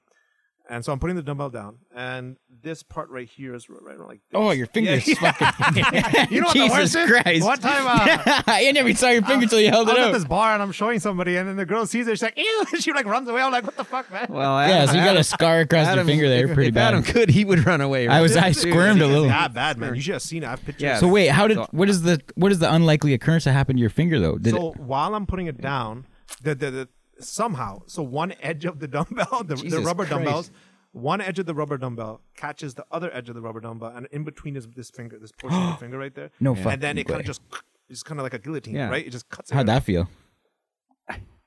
And 0.71 0.85
so 0.85 0.93
I'm 0.93 0.99
putting 0.99 1.17
the 1.17 1.23
dumbbell 1.23 1.49
down, 1.49 1.79
and 1.97 2.37
this 2.63 2.83
part 2.83 3.09
right 3.09 3.27
here 3.27 3.55
is 3.55 3.71
right 3.71 3.81
around 3.83 4.07
like. 4.07 4.21
This. 4.31 4.35
Oh, 4.35 4.51
your 4.51 4.67
fingers 4.67 5.09
Yeah, 5.09 5.33
fucking. 5.33 5.85
You 6.31 6.43
know 6.43 6.49
what 6.49 6.53
the 6.53 6.61
Jesus 6.65 6.79
worst 6.79 6.95
is? 6.97 7.11
Christ. 7.11 7.43
One 7.47 7.59
time, 7.59 7.87
uh, 8.27 8.43
I 8.47 8.71
never 8.73 8.93
saw 8.93 9.09
your 9.09 9.23
finger 9.23 9.47
till 9.47 9.61
you 9.61 9.71
held 9.71 9.89
I 9.89 9.93
it 9.93 9.95
was 9.95 10.03
at 10.03 10.09
out. 10.09 10.13
this 10.13 10.25
bar 10.27 10.53
and 10.53 10.63
I'm 10.63 10.73
showing 10.73 11.01
somebody, 11.01 11.37
and 11.39 11.49
then 11.49 11.57
the 11.57 11.65
girl 11.65 11.87
sees 11.87 12.07
it. 12.07 12.11
She's 12.11 12.23
like, 12.23 12.37
"Ew!" 12.37 12.65
She 12.81 12.93
like 12.93 13.07
runs 13.07 13.27
away. 13.31 13.41
I'm 13.41 13.51
like, 13.51 13.65
"What 13.65 13.79
the 13.79 13.85
fuck, 13.85 14.13
man?" 14.13 14.27
Well, 14.29 14.69
Yeah, 14.69 14.85
so 14.85 14.93
you 14.99 15.05
got 15.05 15.17
a 15.17 15.25
scar 15.25 15.61
across 15.61 15.95
your 15.95 16.05
finger 16.05 16.29
there, 16.29 16.47
pretty 16.53 16.69
if 16.69 16.75
bad. 16.75 16.89
Adam 16.89 17.03
could, 17.03 17.31
he 17.31 17.47
would 17.47 17.65
run 17.65 17.81
away. 17.81 18.07
I 18.07 18.21
was, 18.21 18.37
I 18.37 18.43
right? 18.49 18.57
squirmed 18.57 19.01
a 19.01 19.07
little. 19.07 19.29
that 19.29 19.55
bad, 19.55 19.79
man. 19.79 19.95
You 19.95 20.03
should 20.03 20.13
have 20.15 20.23
seen 20.23 20.43
it. 20.43 20.49
I 20.49 20.51
have 20.51 20.65
pictures. 20.67 20.83
Yeah. 20.83 20.99
So 20.99 21.09
wait, 21.09 21.29
how 21.29 21.49
did? 21.49 21.57
So- 21.57 21.69
What 21.71 21.89
is 21.89 22.03
the? 22.03 22.21
What 22.35 22.53
is 22.53 22.59
the 22.59 22.71
unlikely 22.71 23.15
occurrence 23.15 23.45
that 23.45 23.53
happened 23.53 23.79
to 23.79 23.81
your 23.81 23.89
finger 23.91 24.21
though? 24.21 24.37
Did 24.37 24.53
so 24.53 24.73
it, 24.73 24.77
while 24.81 25.15
I'm 25.15 25.25
putting 25.27 25.47
it 25.47 25.63
down, 25.63 26.05
the, 26.43 26.55
the, 26.55 26.71
the 26.71 26.89
somehow, 27.21 27.83
so 27.87 28.03
one 28.03 28.33
edge 28.41 28.65
of 28.65 28.79
the 28.81 28.89
dumbbell, 28.89 29.45
the, 29.45 29.57
the 29.57 29.81
rubber 29.81 30.05
Christ. 30.05 30.11
dumbbells, 30.25 30.51
one 30.93 31.21
edge 31.21 31.39
of 31.39 31.47
the 31.47 31.55
rubber 31.55 31.77
dumbbell 31.79 32.23
catches 32.37 32.75
the 32.75 32.85
other 32.91 33.11
edge 33.15 33.29
of 33.29 33.35
the 33.35 33.41
rubber 33.41 33.61
dumbbell, 33.61 33.91
and 33.95 34.07
in 34.11 34.25
between 34.25 34.57
is 34.57 34.67
this 34.69 34.91
finger, 34.91 35.19
this 35.19 35.33
portion 35.33 35.63
of 35.63 35.71
the 35.75 35.77
finger 35.81 35.99
right 35.99 36.15
there. 36.15 36.31
No 36.41 36.55
And 36.55 36.81
then 36.81 36.97
it 36.99 37.07
kind 37.07 37.21
of 37.21 37.27
just, 37.27 37.43
it's 37.89 38.03
kind 38.03 38.19
of 38.21 38.25
like 38.25 38.35
a 38.35 38.39
guillotine, 38.39 38.75
Yeah. 38.75 38.89
right? 38.89 39.07
It 39.07 39.11
just 39.11 39.29
cuts. 39.29 39.51
how'd 39.51 39.67
that 39.67 39.85
feel? 39.85 40.09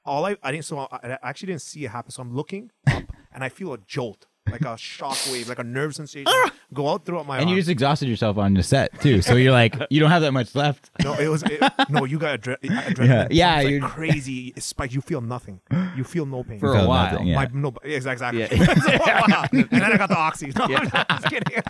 all 0.03 0.25
I, 0.25 0.35
I 0.41 0.51
didn't 0.51 0.65
so 0.65 0.79
I, 0.79 0.88
I 1.03 1.18
actually 1.21 1.47
didn't 1.47 1.62
see 1.62 1.85
it 1.85 1.89
happen. 1.91 2.12
So 2.12 2.21
I'm 2.21 2.33
looking 2.35 2.71
up 2.91 3.03
and 3.33 3.44
I 3.44 3.50
feel 3.50 3.73
a 3.73 3.77
jolt, 3.77 4.25
like 4.49 4.61
a 4.61 4.75
shockwave, 4.75 5.47
like 5.47 5.59
a 5.59 5.63
nerve 5.63 5.93
sensation, 5.95 6.25
ah! 6.27 6.51
go 6.73 6.89
out 6.89 7.05
throughout 7.05 7.27
my 7.27 7.38
And 7.39 7.49
you 7.49 7.55
just 7.55 7.69
exhausted 7.69 8.09
yourself 8.09 8.38
on 8.38 8.53
the 8.55 8.63
set 8.63 8.99
too, 8.99 9.21
so 9.21 9.35
you're 9.35 9.51
like, 9.51 9.75
you 9.89 9.99
don't 9.99 10.09
have 10.09 10.23
that 10.23 10.31
much 10.31 10.55
left. 10.55 10.89
no, 11.03 11.13
it 11.13 11.27
was 11.27 11.43
it, 11.43 11.61
no. 11.89 12.05
You 12.05 12.17
got 12.17 12.41
adre- 12.41 12.57
adrenaline. 12.63 13.27
Yeah, 13.29 13.59
yeah, 13.59 13.59
It's 13.61 13.81
like 13.83 13.91
crazy. 13.95 14.53
It's 14.55 14.73
like 14.79 14.93
you 14.93 15.01
feel 15.01 15.21
nothing. 15.21 15.61
You 15.95 16.03
feel 16.03 16.25
no 16.25 16.43
pain 16.43 16.59
For 16.59 16.73
a 16.75 16.85
while. 16.88 17.11
nothing, 17.11 17.27
yeah. 17.27 17.35
My, 17.35 17.49
no, 17.53 17.73
exactly. 17.83 18.41
exactly. 18.41 18.59
Yeah. 19.05 19.47
And 19.51 19.67
then 19.69 19.83
I 19.83 19.97
got 19.97 20.09
the 20.09 20.18
oxy. 20.18 20.51
No, 20.56 20.66
I'm 20.66 20.89
just 20.89 21.25
kidding. 21.30 21.63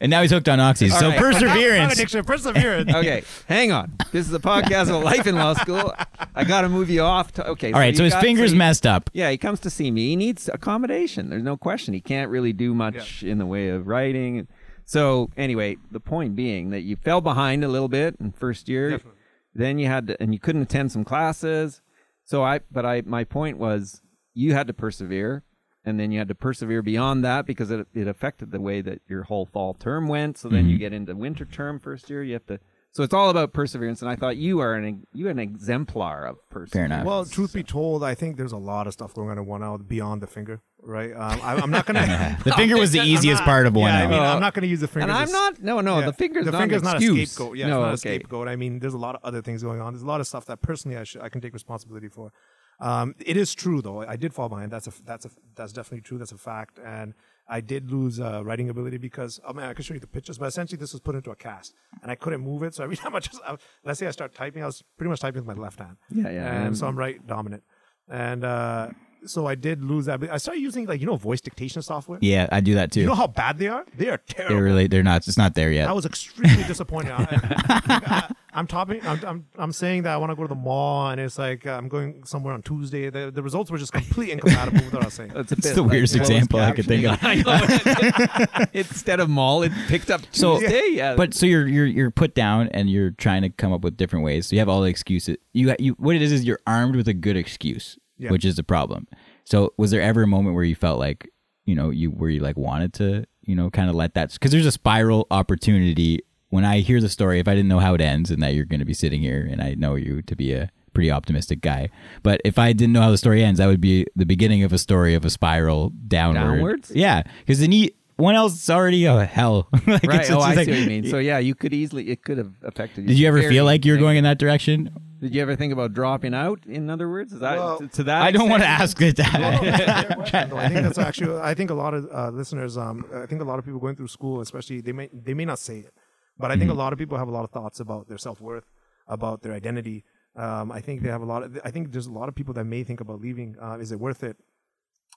And 0.00 0.10
now 0.10 0.22
he's 0.22 0.30
hooked 0.30 0.48
on 0.48 0.58
oxys. 0.58 0.90
So 0.90 1.08
right. 1.08 1.18
Drug 1.18 1.32
perseverance. 1.34 1.92
addiction, 1.94 2.24
perseverance. 2.24 2.94
okay, 2.94 3.22
hang 3.46 3.72
on. 3.72 3.94
This 4.12 4.26
is 4.28 4.34
a 4.34 4.38
podcast 4.38 4.88
about 4.90 5.04
life 5.04 5.26
in 5.26 5.34
law 5.36 5.54
school. 5.54 5.92
I 6.34 6.44
got 6.44 6.60
to 6.62 6.68
move 6.68 6.90
you 6.90 7.02
off. 7.02 7.32
To, 7.32 7.46
okay. 7.48 7.72
All 7.72 7.80
right, 7.80 7.96
so 7.96 8.02
you 8.02 8.04
his 8.04 8.14
got- 8.14 8.22
finger's 8.22 8.52
you- 8.52 8.58
messed 8.58 8.86
up. 8.86 9.10
Yeah, 9.12 9.30
he 9.30 9.38
comes 9.38 9.60
to 9.60 9.70
see 9.70 9.90
me. 9.90 10.08
He 10.08 10.16
needs 10.16 10.48
accommodation. 10.52 11.30
There's 11.30 11.42
no 11.42 11.56
question. 11.56 11.94
He 11.94 12.00
can't 12.00 12.17
really 12.28 12.52
do 12.52 12.74
much 12.74 13.22
in 13.22 13.38
the 13.38 13.46
way 13.46 13.68
of 13.68 13.86
writing. 13.86 14.48
So 14.84 15.30
anyway, 15.36 15.76
the 15.90 16.00
point 16.00 16.34
being 16.34 16.70
that 16.70 16.80
you 16.82 16.96
fell 16.96 17.20
behind 17.20 17.62
a 17.62 17.68
little 17.68 17.88
bit 17.88 18.16
in 18.18 18.32
first 18.32 18.68
year. 18.68 18.90
Definitely. 18.90 19.20
Then 19.54 19.78
you 19.78 19.86
had 19.86 20.06
to, 20.08 20.22
and 20.22 20.32
you 20.32 20.38
couldn't 20.40 20.62
attend 20.62 20.92
some 20.92 21.04
classes. 21.04 21.80
So 22.24 22.42
I, 22.42 22.60
but 22.70 22.84
I, 22.84 23.02
my 23.04 23.24
point 23.24 23.58
was, 23.58 24.02
you 24.34 24.52
had 24.54 24.66
to 24.68 24.74
persevere, 24.74 25.42
and 25.84 25.98
then 25.98 26.12
you 26.12 26.18
had 26.18 26.28
to 26.28 26.34
persevere 26.34 26.82
beyond 26.82 27.24
that 27.24 27.46
because 27.46 27.70
it 27.70 27.86
it 27.94 28.06
affected 28.06 28.50
the 28.50 28.60
way 28.60 28.80
that 28.82 29.00
your 29.08 29.24
whole 29.24 29.46
fall 29.46 29.74
term 29.74 30.06
went. 30.08 30.38
So 30.38 30.48
then 30.48 30.64
Mm-hmm. 30.64 30.70
you 30.70 30.78
get 30.78 30.92
into 30.92 31.14
winter 31.16 31.44
term 31.44 31.80
first 31.80 32.08
year. 32.10 32.22
You 32.22 32.34
have 32.34 32.46
to. 32.46 32.60
So 32.92 33.02
it's 33.04 33.14
all 33.14 33.28
about 33.30 33.52
perseverance, 33.52 34.00
and 34.02 34.10
I 34.10 34.16
thought 34.16 34.36
you 34.38 34.60
are 34.60 34.74
an 34.74 35.06
you 35.12 35.28
are 35.28 35.30
an 35.30 35.38
exemplar 35.38 36.26
of 36.26 36.36
perseverance. 36.50 36.92
enough. 36.92 37.06
Well, 37.06 37.24
truth 37.26 37.52
be 37.52 37.62
told, 37.62 38.02
I 38.02 38.14
think 38.14 38.36
there's 38.36 38.52
a 38.52 38.56
lot 38.56 38.86
of 38.86 38.92
stuff 38.94 39.14
going 39.14 39.28
on 39.30 39.38
in 39.38 39.46
one 39.46 39.62
out 39.62 39.86
beyond 39.86 40.22
the 40.22 40.26
finger, 40.26 40.62
right? 40.82 41.12
Um, 41.12 41.40
I, 41.42 41.56
I'm 41.56 41.70
not 41.70 41.86
gonna. 41.86 42.38
The 42.44 42.52
finger 42.52 42.76
was 42.76 42.90
the 42.90 43.00
easiest 43.04 43.42
part 43.44 43.66
of 43.66 43.74
one 43.76 43.92
Yeah, 43.92 44.00
I 44.00 44.04
out. 44.04 44.10
mean, 44.10 44.20
I'm 44.20 44.40
not 44.40 44.54
gonna 44.54 44.66
use 44.66 44.80
the 44.80 44.88
finger. 44.88 45.02
And 45.02 45.12
I'm 45.12 45.30
not. 45.30 45.62
No, 45.62 45.80
no. 45.80 46.00
Yeah. 46.00 46.06
The 46.06 46.12
finger's 46.14 46.46
the 46.46 46.52
not 46.52 46.60
finger's 46.60 46.82
an 46.82 46.84
not 46.86 46.96
a 46.96 47.00
scapegoat. 47.00 47.56
Yeah, 47.58 47.66
no, 47.68 47.80
it's 47.80 47.84
not 47.86 47.94
a 47.94 47.98
scapegoat. 47.98 48.48
I 48.48 48.56
mean, 48.56 48.78
there's 48.80 48.94
a 48.94 48.98
lot 48.98 49.14
of 49.14 49.20
other 49.22 49.42
things 49.42 49.62
going 49.62 49.80
on. 49.80 49.92
There's 49.92 50.02
a 50.02 50.06
lot 50.06 50.20
of 50.20 50.26
stuff 50.26 50.46
that 50.46 50.62
personally 50.62 50.96
I 50.96 51.04
should, 51.04 51.20
I 51.20 51.28
can 51.28 51.40
take 51.40 51.52
responsibility 51.52 52.08
for. 52.08 52.32
Um, 52.80 53.14
it 53.18 53.36
is 53.36 53.54
true 53.54 53.82
though. 53.82 54.00
I 54.00 54.16
did 54.16 54.32
fall 54.32 54.48
behind. 54.48 54.72
That's 54.72 54.86
a 54.86 54.92
that's 55.04 55.26
a 55.26 55.30
that's 55.54 55.72
definitely 55.72 56.00
true. 56.02 56.18
That's 56.18 56.32
a 56.32 56.38
fact. 56.38 56.78
And 56.84 57.14
I 57.48 57.60
did 57.60 57.90
lose 57.90 58.20
uh, 58.20 58.42
writing 58.44 58.68
ability 58.68 58.98
because 58.98 59.40
I 59.48 59.52
mean 59.52 59.64
I 59.64 59.72
can 59.74 59.82
show 59.82 59.94
you 59.94 60.00
the 60.00 60.06
pictures, 60.06 60.36
but 60.38 60.46
essentially 60.46 60.78
this 60.78 60.92
was 60.92 61.00
put 61.00 61.14
into 61.14 61.30
a 61.30 61.36
cast, 61.36 61.74
and 62.02 62.10
I 62.10 62.14
couldn't 62.14 62.42
move 62.42 62.62
it. 62.62 62.74
So 62.74 62.84
every 62.84 62.96
time 63.02 63.14
I 63.14 63.20
just 63.20 63.40
I, 63.46 63.56
let's 63.84 63.98
say 63.98 64.06
I 64.06 64.10
start 64.10 64.34
typing, 64.34 64.62
I 64.62 64.66
was 64.66 64.82
pretty 64.96 65.08
much 65.10 65.20
typing 65.20 65.44
with 65.46 65.56
my 65.56 65.62
left 65.62 65.78
hand. 65.78 65.96
Yeah, 66.10 66.30
yeah, 66.30 66.54
And 66.54 66.66
and- 66.68 66.78
so 66.78 66.86
I'm 66.86 66.96
right 66.96 67.24
dominant, 67.26 67.62
and 68.08 68.44
uh, 68.44 68.90
so 69.26 69.46
I 69.46 69.54
did 69.54 69.82
lose 69.82 70.06
that. 70.06 70.20
But 70.20 70.30
I 70.30 70.36
started 70.38 70.60
using 70.60 70.86
like 70.86 71.00
you 71.00 71.06
know 71.06 71.16
voice 71.16 71.40
dictation 71.40 71.82
software. 71.82 72.18
Yeah, 72.22 72.48
I 72.50 72.60
do 72.60 72.74
that 72.74 72.92
too. 72.92 73.00
You 73.00 73.06
know 73.06 73.14
how 73.14 73.26
bad 73.26 73.58
they 73.58 73.68
are? 73.68 73.84
They 73.96 74.08
are 74.08 74.18
terrible. 74.18 74.54
they're 74.56 74.64
really 74.64 74.86
they're 74.86 75.02
not. 75.02 75.26
It's 75.28 75.36
not 75.38 75.54
there 75.54 75.70
yet. 75.70 75.88
I 75.88 75.92
was 75.92 76.06
extremely 76.06 76.64
disappointed. 76.64 77.12
I, 77.12 78.28
am 78.54 78.66
topping. 78.66 79.00
I'm, 79.06 79.20
I'm 79.26 79.46
I'm 79.58 79.72
saying 79.72 80.02
that 80.02 80.12
I 80.12 80.16
want 80.16 80.30
to 80.30 80.36
go 80.36 80.42
to 80.42 80.48
the 80.48 80.54
mall, 80.54 81.10
and 81.10 81.20
it's 81.20 81.38
like 81.38 81.66
uh, 81.66 81.70
I'm 81.72 81.88
going 81.88 82.24
somewhere 82.24 82.54
on 82.54 82.62
Tuesday. 82.62 83.10
The, 83.10 83.30
the 83.30 83.42
results 83.42 83.70
were 83.70 83.78
just 83.78 83.92
completely 83.92 84.32
incompatible 84.32 84.80
with 84.84 84.92
what 84.92 85.02
I 85.02 85.04
was 85.06 85.14
saying. 85.14 85.32
It's, 85.34 85.52
a 85.52 85.54
It's 85.56 85.72
the 85.74 85.82
like 85.82 85.90
weirdest 85.90 86.16
example 86.16 86.60
I 86.60 86.72
could 86.72 86.86
think 86.86 87.04
of. 87.06 87.18
captioning. 87.18 87.44
I 87.46 88.56
know. 88.58 88.64
Instead 88.80 89.20
of 89.20 89.28
mall, 89.28 89.62
it 89.62 89.72
picked 89.88 90.10
up 90.10 90.22
So- 90.32 90.58
Tuesday. 90.60 90.88
yeah, 90.92 91.14
But 91.16 91.34
so 91.34 91.46
you're 91.46 91.66
you're 91.66 91.86
you're 91.86 92.10
put 92.10 92.34
down 92.34 92.68
and 92.68 92.88
you're 92.90 93.10
trying 93.12 93.42
to 93.42 93.50
come 93.50 93.72
up 93.72 93.82
with 93.82 93.96
different 93.96 94.24
ways. 94.24 94.46
So 94.46 94.56
you 94.56 94.60
have 94.60 94.68
all 94.68 94.80
the 94.82 94.88
excuses. 94.90 95.36
You 95.52 95.74
you 95.78 95.92
what 95.98 96.16
it 96.16 96.22
is 96.22 96.32
is 96.32 96.44
you're 96.44 96.60
armed 96.66 96.96
with 96.96 97.08
a 97.08 97.14
good 97.14 97.36
excuse, 97.36 97.98
Yeah. 98.18 98.30
which 98.30 98.44
is 98.44 98.56
the 98.56 98.62
problem. 98.64 99.06
So 99.44 99.72
was 99.76 99.90
there 99.90 100.02
ever 100.02 100.22
a 100.22 100.26
moment 100.26 100.54
where 100.54 100.64
you 100.64 100.74
felt 100.74 100.98
like 100.98 101.30
you 101.64 101.74
know 101.74 101.90
you 101.90 102.10
where 102.10 102.30
you 102.30 102.40
like 102.40 102.56
wanted 102.56 102.92
to 102.94 103.24
you 103.42 103.54
know 103.54 103.70
kind 103.70 103.88
of 103.88 103.96
let 103.96 104.14
that 104.14 104.32
because 104.32 104.50
there's 104.52 104.66
a 104.66 104.72
spiral 104.72 105.26
opportunity. 105.30 106.20
When 106.50 106.64
I 106.64 106.80
hear 106.80 106.98
the 107.00 107.10
story, 107.10 107.40
if 107.40 107.46
I 107.48 107.54
didn't 107.54 107.68
know 107.68 107.78
how 107.78 107.92
it 107.94 108.00
ends 108.00 108.30
and 108.30 108.42
that 108.42 108.54
you're 108.54 108.64
going 108.64 108.80
to 108.80 108.86
be 108.86 108.94
sitting 108.94 109.20
here 109.20 109.46
and 109.50 109.60
I 109.60 109.74
know 109.74 109.96
you 109.96 110.22
to 110.22 110.34
be 110.34 110.54
a 110.54 110.70
pretty 110.94 111.10
optimistic 111.10 111.60
guy, 111.60 111.90
but 112.22 112.40
if 112.44 112.58
I 112.58 112.72
didn't 112.72 112.94
know 112.94 113.02
how 113.02 113.10
the 113.10 113.18
story 113.18 113.44
ends, 113.44 113.58
that 113.58 113.66
would 113.66 113.82
be 113.82 114.06
the 114.16 114.24
beginning 114.24 114.62
of 114.62 114.72
a 114.72 114.78
story 114.78 115.14
of 115.14 115.26
a 115.26 115.30
spiral 115.30 115.90
downward. 116.08 116.40
Downwards? 116.56 116.90
Yeah, 116.94 117.22
because 117.40 117.60
then 117.60 117.72
you 117.72 117.90
one 118.16 118.34
else 118.34 118.54
is 118.54 118.68
already 118.70 119.04
a 119.04 119.24
hell. 119.24 119.68
like, 119.86 119.86
right. 120.04 120.04
it's- 120.04 120.30
oh, 120.30 120.40
I 120.40 120.54
like- 120.54 120.64
see 120.64 120.72
what 120.72 120.80
you 120.80 120.86
mean. 120.86 121.06
So 121.10 121.18
yeah, 121.18 121.38
you 121.38 121.54
could 121.54 121.72
easily. 121.74 122.08
It 122.08 122.24
could 122.24 122.38
have 122.38 122.52
affected 122.62 123.02
you. 123.02 123.08
did 123.08 123.18
you 123.18 123.28
ever 123.28 123.42
feel 123.42 123.64
like 123.64 123.84
you 123.84 123.92
were 123.92 123.98
going 123.98 124.16
in 124.16 124.24
that 124.24 124.38
direction? 124.38 124.90
Did 125.20 125.34
you 125.34 125.42
ever 125.42 125.56
think 125.56 125.72
about 125.72 125.92
dropping 125.94 126.34
out? 126.34 126.64
In 126.66 126.88
other 126.90 127.08
words, 127.08 127.32
is 127.32 127.40
that 127.40 127.56
Well, 127.58 127.78
to, 127.78 127.88
to 127.88 128.02
that? 128.04 128.22
I 128.22 128.30
don't 128.30 128.48
want 128.48 128.62
to 128.62 128.68
ask 128.68 128.96
it. 129.00 129.18
No, 129.18 130.56
I 130.56 130.68
think 130.68 130.82
that's 130.82 130.98
actually. 130.98 131.40
I 131.40 131.54
think 131.54 131.70
a 131.70 131.74
lot 131.74 131.94
of 131.94 132.08
uh, 132.12 132.30
listeners. 132.30 132.76
Um, 132.76 133.04
I 133.14 133.26
think 133.26 133.40
a 133.40 133.44
lot 133.44 133.58
of 133.58 133.64
people 133.64 133.80
going 133.80 133.96
through 133.96 134.08
school, 134.08 134.40
especially 134.40 134.80
they 134.80 134.92
may 134.92 135.08
they 135.12 135.34
may 135.34 135.44
not 135.44 135.58
say 135.58 135.78
it, 135.80 135.94
but 136.38 136.50
I 136.50 136.56
think 136.56 136.70
a 136.70 136.74
lot 136.74 136.92
of 136.92 136.98
people 136.98 137.18
have 137.18 137.28
a 137.28 137.32
lot 137.32 137.44
of 137.44 137.50
thoughts 137.50 137.80
about 137.80 138.08
their 138.08 138.18
self 138.18 138.40
worth, 138.40 138.64
about 139.06 139.42
their 139.42 139.52
identity. 139.52 140.04
Um, 140.36 140.70
I 140.70 140.80
think 140.80 141.02
they 141.02 141.08
have 141.08 141.22
a 141.22 141.26
lot 141.26 141.42
of. 141.42 141.58
I 141.64 141.70
think 141.70 141.90
there's 141.92 142.06
a 142.06 142.12
lot 142.12 142.28
of 142.28 142.34
people 142.34 142.54
that 142.54 142.64
may 142.64 142.84
think 142.84 143.00
about 143.00 143.20
leaving. 143.20 143.56
Uh, 143.60 143.78
is 143.80 143.90
it 143.92 143.98
worth 143.98 144.22
it? 144.22 144.36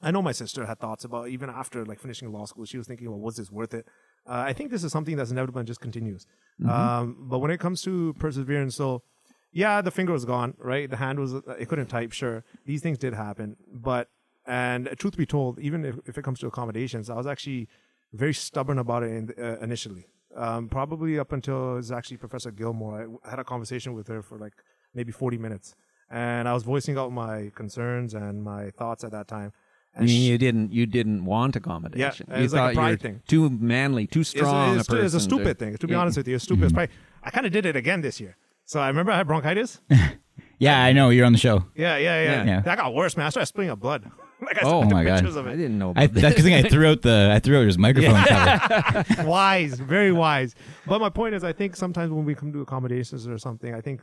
I 0.01 0.10
know 0.10 0.24
my 0.24 0.31
sister 0.31 0.65
had 0.65 0.79
thoughts 0.79 1.03
about 1.05 1.27
even 1.27 1.50
after 1.50 1.86
like 1.86 2.00
finishing 2.00 2.31
law 2.31 2.46
school. 2.46 2.65
She 2.65 2.77
was 2.79 2.88
thinking, 2.88 3.08
well, 3.12 3.20
was 3.20 3.36
this 3.36 3.51
worth 3.51 3.74
it? 3.75 3.86
Uh, 4.27 4.43
I 4.48 4.53
think 4.53 4.72
this 4.72 4.84
is 4.84 4.91
something 4.91 5.15
that's 5.15 5.29
inevitable 5.29 5.60
and 5.60 5.67
just 5.67 5.79
continues. 5.81 6.25
Um, 6.67 7.17
but 7.29 7.38
when 7.39 7.51
it 7.51 7.60
comes 7.60 7.84
to 7.84 8.13
perseverance, 8.15 8.75
so 8.75 9.03
yeah, 9.51 9.81
the 9.81 9.91
finger 9.91 10.13
was 10.13 10.25
gone, 10.25 10.53
right? 10.58 10.89
The 10.89 10.98
hand 10.98 11.20
was 11.20 11.34
it 11.34 11.67
couldn't 11.70 11.88
type. 11.88 12.12
Sure, 12.13 12.43
these 12.65 12.81
things 12.81 12.98
did 12.98 13.13
happen, 13.13 13.58
but 13.72 14.10
and 14.46 14.89
truth 14.98 15.17
be 15.17 15.25
told, 15.25 15.60
even 15.60 15.86
if, 15.86 15.96
if 16.05 16.17
it 16.17 16.24
comes 16.24 16.39
to 16.39 16.48
accommodations, 16.48 17.10
I 17.10 17.15
was 17.15 17.27
actually 17.27 17.67
very 18.13 18.34
stubborn 18.34 18.79
about 18.79 19.03
it 19.03 19.12
in, 19.12 19.34
uh, 19.41 19.58
initially. 19.62 20.05
Um, 20.36 20.67
probably 20.70 21.20
up 21.20 21.31
until 21.34 21.74
it 21.74 21.75
was 21.75 21.91
actually 21.91 22.17
Professor 22.17 22.51
Gilmore. 22.51 23.08
I 23.25 23.29
had 23.29 23.39
a 23.39 23.43
conversation 23.43 23.93
with 23.93 24.08
her 24.08 24.22
for 24.22 24.38
like 24.38 24.53
maybe 24.93 25.12
40 25.12 25.38
minutes, 25.38 25.75
and 26.10 26.48
I 26.48 26.53
was 26.53 26.63
voicing 26.63 26.98
out 26.98 27.12
my 27.12 27.51
concerns 27.53 28.13
and 28.13 28.43
my 28.43 28.72
thoughts 28.72 29.03
at 29.03 29.12
that 29.12 29.27
time. 29.27 29.51
I 29.96 30.00
And 30.00 30.08
mean, 30.08 30.22
you 30.31 30.38
didn't. 30.38 30.72
You 30.72 30.86
didn't 30.86 31.25
want 31.25 31.58
accommodation. 31.58 32.27
Yeah, 32.29 32.38
you 32.39 32.46
it's 32.46 32.53
like 32.53 32.72
a 32.72 32.75
thought 32.75 32.81
pride 32.81 33.01
thing. 33.01 33.22
too 33.27 33.50
manly, 33.50 34.08
too 34.08 34.24
strong. 34.24 34.79
it's, 34.79 34.89
a 34.89 35.03
it's 35.03 35.13
a 35.13 35.20
stupid 35.20 35.60
to- 35.60 35.65
thing. 35.65 35.77
To 35.77 35.86
be 35.88 35.93
Yeah. 35.93 36.00
honest 36.00 36.15
with 36.17 36.27
you, 36.29 36.36
it's 36.36 36.46
stupid. 36.46 36.63
It's 36.63 36.74
probably, 36.74 36.96
I 37.22 37.29
kind 37.29 37.46
of 37.46 37.51
did 37.51 37.65
it 37.65 37.75
again 37.75 38.00
this 38.01 38.20
year. 38.22 38.38
So 38.71 38.79
I 38.79 38.87
remember 38.87 39.11
I 39.11 39.17
had 39.17 39.27
bronchitis. 39.27 39.81
yeah, 40.57 40.81
I 40.81 40.93
know 40.93 41.09
you're 41.09 41.25
on 41.25 41.33
the 41.33 41.37
show. 41.37 41.65
Yeah, 41.75 41.97
yeah, 41.97 42.23
yeah. 42.23 42.45
Yeah. 42.45 42.61
That 42.61 42.77
got 42.77 42.93
worse, 42.93 43.17
man. 43.17 43.25
I 43.25 43.29
started 43.29 43.47
spitting 43.47 43.69
up 43.69 43.81
blood. 43.81 44.09
like 44.41 44.63
I 44.63 44.65
Oh, 44.65 44.83
my 44.83 45.03
God. 45.03 45.15
pictures 45.15 45.35
of 45.35 45.45
I 45.45 45.57
didn't 45.57 45.77
know. 45.77 45.91
I 45.93 46.05
About 46.05 46.21
that's 46.21 46.35
the 46.37 46.41
thing. 46.43 46.53
I 46.53 46.69
threw 46.69 46.87
out 46.89 47.01
the 47.01 47.31
I 47.35 47.39
threw 47.39 47.59
out 47.59 47.65
his 47.65 47.77
microphone 47.77 48.15
cover. 48.23 49.23
wise, 49.29 49.73
very 49.77 50.13
wise. 50.13 50.55
But 50.87 51.01
my 51.01 51.09
point 51.09 51.35
is, 51.35 51.43
I 51.43 51.51
think 51.51 51.75
sometimes 51.75 52.13
when 52.13 52.23
we 52.23 52.33
come 52.33 52.53
to 52.53 52.61
accommodations 52.61 53.27
or 53.27 53.37
something, 53.37 53.75
I 53.75 53.81
think 53.81 53.99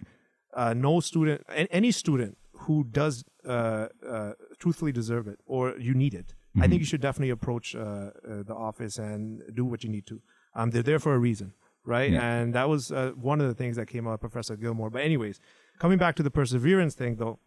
uh, 0.52 0.74
no 0.74 1.00
student, 1.00 1.40
a- 1.48 1.72
any 1.74 1.90
student 1.90 2.36
who 2.52 2.84
does 2.84 3.24
uh, 3.46 3.86
uh, 4.06 4.32
truthfully 4.58 4.92
deserve 4.92 5.28
it 5.28 5.38
or 5.46 5.78
you 5.78 5.94
need 5.94 6.12
it, 6.12 6.34
I 6.60 6.68
think 6.68 6.80
you 6.80 6.86
should 6.86 7.00
definitely 7.00 7.30
approach 7.30 7.74
uh, 7.74 7.78
uh, 7.78 8.10
the 8.42 8.54
office 8.54 8.98
and 8.98 9.42
do 9.54 9.64
what 9.64 9.82
you 9.82 9.88
need 9.88 10.04
to. 10.08 10.20
Um, 10.54 10.72
they're 10.72 10.82
there 10.82 10.98
for 10.98 11.14
a 11.14 11.18
reason, 11.18 11.54
right? 11.88 12.10
Yeah. 12.12 12.22
And 12.22 12.54
that 12.54 12.68
was 12.68 12.92
uh, 12.92 13.12
one 13.16 13.40
of 13.40 13.48
the 13.48 13.54
things 13.54 13.76
that 13.76 13.86
came 13.86 14.06
out 14.06 14.14
of 14.14 14.20
Professor 14.20 14.56
Gilmore. 14.56 14.90
But 14.90 15.02
anyways, 15.02 15.40
coming 15.78 15.98
back 15.98 16.14
to 16.16 16.22
the 16.22 16.30
perseverance 16.30 16.94
thing, 16.94 17.16
though, 17.16 17.38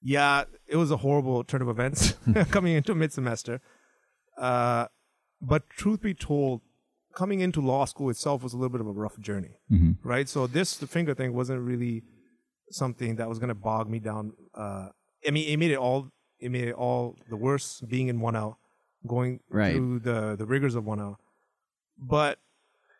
yeah, 0.00 0.44
it 0.66 0.76
was 0.76 0.90
a 0.90 0.98
horrible 0.98 1.42
turn 1.44 1.60
of 1.62 1.68
events 1.68 2.14
coming 2.50 2.74
into 2.74 2.94
mid 2.94 3.12
semester. 3.12 3.60
Uh, 4.36 4.86
but 5.40 5.68
truth 5.70 6.00
be 6.00 6.14
told, 6.14 6.60
coming 7.14 7.40
into 7.40 7.60
law 7.60 7.84
school 7.84 8.10
itself 8.10 8.42
was 8.42 8.52
a 8.52 8.56
little 8.56 8.70
bit 8.70 8.80
of 8.80 8.86
a 8.86 8.92
rough 8.92 9.18
journey, 9.18 9.56
right? 10.04 10.28
So 10.28 10.46
this 10.46 10.76
the 10.76 10.86
finger 10.86 11.14
thing 11.14 11.32
wasn't 11.34 11.60
really 11.62 12.02
something 12.70 13.16
that 13.16 13.28
was 13.28 13.38
going 13.38 13.48
to 13.48 13.54
bog 13.54 13.88
me 13.90 13.98
down. 13.98 14.32
Uh, 14.54 14.88
I 15.26 15.30
mean, 15.32 15.48
it 15.48 15.56
made 15.56 15.70
it 15.72 15.78
all 15.78 16.10
it 16.38 16.50
made 16.50 16.68
it 16.68 16.74
all 16.74 17.16
the 17.28 17.36
worse 17.36 17.80
being 17.80 18.06
in 18.08 18.20
one 18.20 18.36
L, 18.36 18.58
going 19.06 19.40
Right. 19.50 19.74
through 19.74 20.00
the 20.00 20.36
the 20.36 20.46
rigors 20.46 20.76
of 20.76 20.84
one 20.84 21.00
L. 21.00 21.18
But 21.98 22.38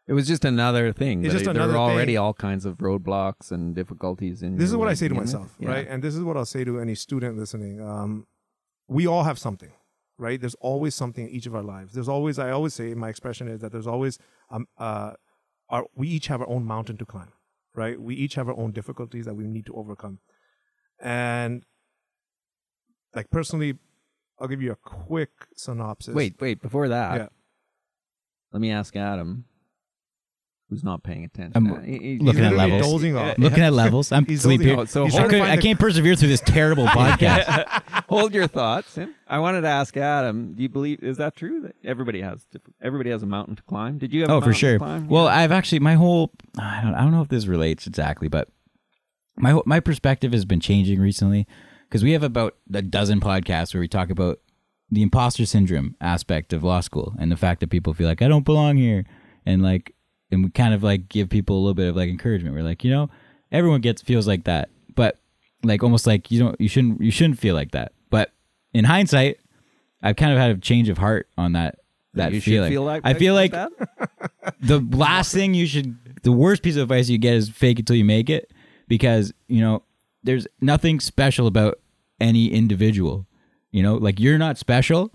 it 0.09 0.15
was 0.15 0.27
just 0.27 0.45
another 0.45 0.93
thing. 0.93 1.25
It's 1.25 1.33
just 1.35 1.45
there 1.45 1.55
another 1.55 1.75
were 1.75 1.79
already 1.79 2.13
thing. 2.13 2.19
all 2.19 2.35
kinds 2.35 2.65
of 2.65 2.79
roadblocks 2.79 3.53
and 3.53 3.75
difficulties. 3.75 4.43
In 4.43 4.57
this 4.57 4.69
is 4.71 4.77
what 4.77 4.87
way 4.87 4.93
I 4.93 4.95
say 4.95 5.09
to 5.09 5.15
myself, 5.15 5.55
Yeah. 5.61 5.69
right? 5.69 5.87
And 5.89 6.03
this 6.03 6.15
is 6.17 6.23
what 6.23 6.37
I'll 6.37 6.47
say 6.47 6.65
to 6.65 6.81
any 6.81 6.95
student 6.95 7.37
listening. 7.37 7.81
Um, 7.81 8.27
we 8.89 9.07
all 9.07 9.25
have 9.25 9.39
something, 9.39 9.71
right? 10.17 10.41
There's 10.41 10.55
always 10.57 10.95
something 10.95 11.29
in 11.29 11.31
each 11.31 11.47
of 11.47 11.55
our 11.55 11.63
lives. 11.63 11.93
There's 11.93 12.09
always, 12.09 12.39
I 12.39 12.51
always 12.51 12.73
say, 12.75 12.95
my 12.95 13.09
expression 13.11 13.49
is 13.49 13.61
that 13.61 13.71
there's 13.71 13.87
always, 13.87 14.19
um, 14.51 14.67
uh, 14.79 15.13
our, 15.69 15.85
we 15.95 16.09
each 16.09 16.29
have 16.29 16.41
our 16.41 16.49
own 16.49 16.65
mountain 16.65 16.97
to 16.97 17.05
climb, 17.05 17.33
right? 17.75 18.01
We 18.01 18.15
each 18.15 18.35
have 18.37 18.49
our 18.49 18.57
own 18.57 18.73
difficulties 18.73 19.27
that 19.27 19.35
we 19.35 19.47
need 19.47 19.67
to 19.67 19.75
overcome. 19.75 20.21
And 21.01 21.65
like 23.15 23.29
personally, 23.31 23.79
I'll 24.39 24.49
give 24.49 24.63
you 24.63 24.73
a 24.73 24.77
quick 24.77 25.31
synopsis. 25.55 26.15
Wait, 26.15 26.41
wait. 26.41 26.63
Before 26.63 26.89
that, 26.89 27.17
Yeah. 27.17 27.29
let 28.53 28.61
me 28.61 28.71
ask 28.71 28.97
Adam, 28.97 29.45
who's 30.71 30.85
not 30.85 31.03
paying 31.03 31.25
attention. 31.25 31.53
I'm 31.55 31.73
Uh, 31.73 31.81
he- 31.81 32.19
looking 32.19 32.45
at 32.45 32.53
levels. 32.55 32.83
dozing 32.83 33.17
off. 33.17 33.39
Looking 33.39 33.63
at 33.63 33.73
levels. 33.73 34.13
I'm 34.13 34.27
He's 34.29 34.43
sleepy. 34.43 34.73
off. 34.73 34.89
So 34.91 35.05
I, 35.07 35.25
I 35.53 35.57
the- 35.57 35.63
can't 35.63 35.79
persevere 35.79 36.15
through 36.15 36.29
this 36.29 36.41
terrible 36.43 36.87
podcast. 36.99 37.67
Hold 38.09 38.35
your 38.35 38.47
thoughts. 38.47 38.99
I 39.27 39.39
wanted 39.39 39.63
to 39.63 39.69
ask 39.69 39.97
Adam. 39.97 40.55
Do 40.55 40.63
you 40.63 40.69
believe 40.69 41.03
is 41.03 41.17
that 41.19 41.37
true 41.37 41.61
that 41.63 41.75
everybody 41.85 42.21
has 42.21 42.47
everybody 42.83 43.11
has 43.11 43.23
a 43.23 43.27
mountain 43.27 43.57
to 43.57 43.63
climb? 43.63 43.99
Did 43.99 44.13
you 44.13 44.23
have? 44.23 44.31
a 44.31 44.33
Oh, 44.35 44.41
for 44.41 44.53
sure. 44.53 44.79
Well, 44.79 45.27
I've 45.29 45.53
actually 45.53 45.79
my 45.81 45.95
whole 45.95 46.31
I 46.59 46.81
don't 46.83 46.95
I 46.95 47.01
don't 47.01 47.13
know 47.13 47.23
if 47.23 47.29
this 47.29 47.47
relates 47.47 47.87
exactly, 47.87 48.29
but 48.29 48.49
my 49.37 49.59
my 49.67 49.81
perspective 49.81 50.33
has 50.33 50.45
been 50.45 50.61
changing 50.61 51.01
recently 51.01 51.47
because 51.89 52.03
we 52.03 52.13
have 52.13 52.23
about 52.23 52.57
a 52.75 52.83
dozen 52.83 53.21
podcasts 53.21 53.73
where 53.73 53.81
we 53.81 53.89
talk 53.89 54.11
about 54.11 54.41
the 54.91 55.03
imposter 55.03 55.45
syndrome 55.47 55.95
aspect 56.01 56.53
of 56.53 56.65
law 56.65 56.81
school 56.81 57.15
and 57.19 57.31
the 57.31 57.37
fact 57.37 57.61
that 57.61 57.69
people 57.71 57.93
feel 57.95 58.09
like 58.09 58.23
I 58.23 58.29
don't 58.29 58.45
belong 58.45 58.77
here 58.79 59.05
and 59.47 59.63
like 59.63 59.95
and 60.31 60.45
we 60.45 60.51
kind 60.51 60.75
of 60.75 60.83
like 60.83 61.09
give 61.09 61.29
people 61.29 61.57
a 61.57 61.61
little 61.61 61.75
bit 61.75 61.89
of 61.89 61.97
like 61.97 62.09
encouragement. 62.09 62.55
We're 62.55 62.63
like, 62.63 62.85
you 62.85 62.91
know, 62.91 63.11
everyone 63.51 63.81
gets 63.81 64.03
feels 64.03 64.27
like 64.27 64.45
that, 64.45 64.71
but 64.95 65.19
like 65.63 65.83
almost 65.83 66.07
like 66.07 66.31
you 66.31 66.41
don't 66.41 66.61
you 66.61 66.69
shouldn't 66.69 67.01
you 67.01 67.11
shouldn't 67.11 67.39
feel 67.39 67.55
like 67.55 67.73
that. 67.73 67.93
But 68.11 68.33
in 68.73 68.85
hindsight, 68.85 69.39
I've 70.03 70.17
kind 70.17 70.33
of 70.33 70.39
had 70.39 70.51
a 70.51 70.57
change 70.59 70.89
of 70.89 70.99
heart 70.99 71.29
on 71.37 71.53
that 71.53 71.81
that 72.15 72.33
you 72.33 72.41
feeling. 72.41 72.71
feel 72.71 72.85
like 72.85 73.03
I 73.05 73.15
feel 73.15 73.35
like 73.35 73.53
the 74.61 74.81
last 74.91 75.33
thing 75.33 75.55
you 75.55 75.67
should 75.67 75.97
the 76.23 76.33
worst 76.33 76.63
piece 76.63 76.77
of 76.77 76.83
advice 76.83 77.09
you 77.09 77.19
get 77.19 77.35
is 77.35 77.49
fake 77.49 77.79
it 77.79 77.87
till 77.87 77.97
you 77.97 78.05
make 78.05 78.29
it 78.31 78.51
because 78.89 79.33
you 79.47 79.61
know 79.61 79.83
there's 80.23 80.47
nothing 80.61 81.01
special 81.01 81.47
about 81.47 81.79
any 82.21 82.49
individual 82.49 83.27
you 83.71 83.83
know 83.83 83.95
like 83.95 84.19
you're 84.19 84.39
not 84.39 84.59
special 84.59 85.13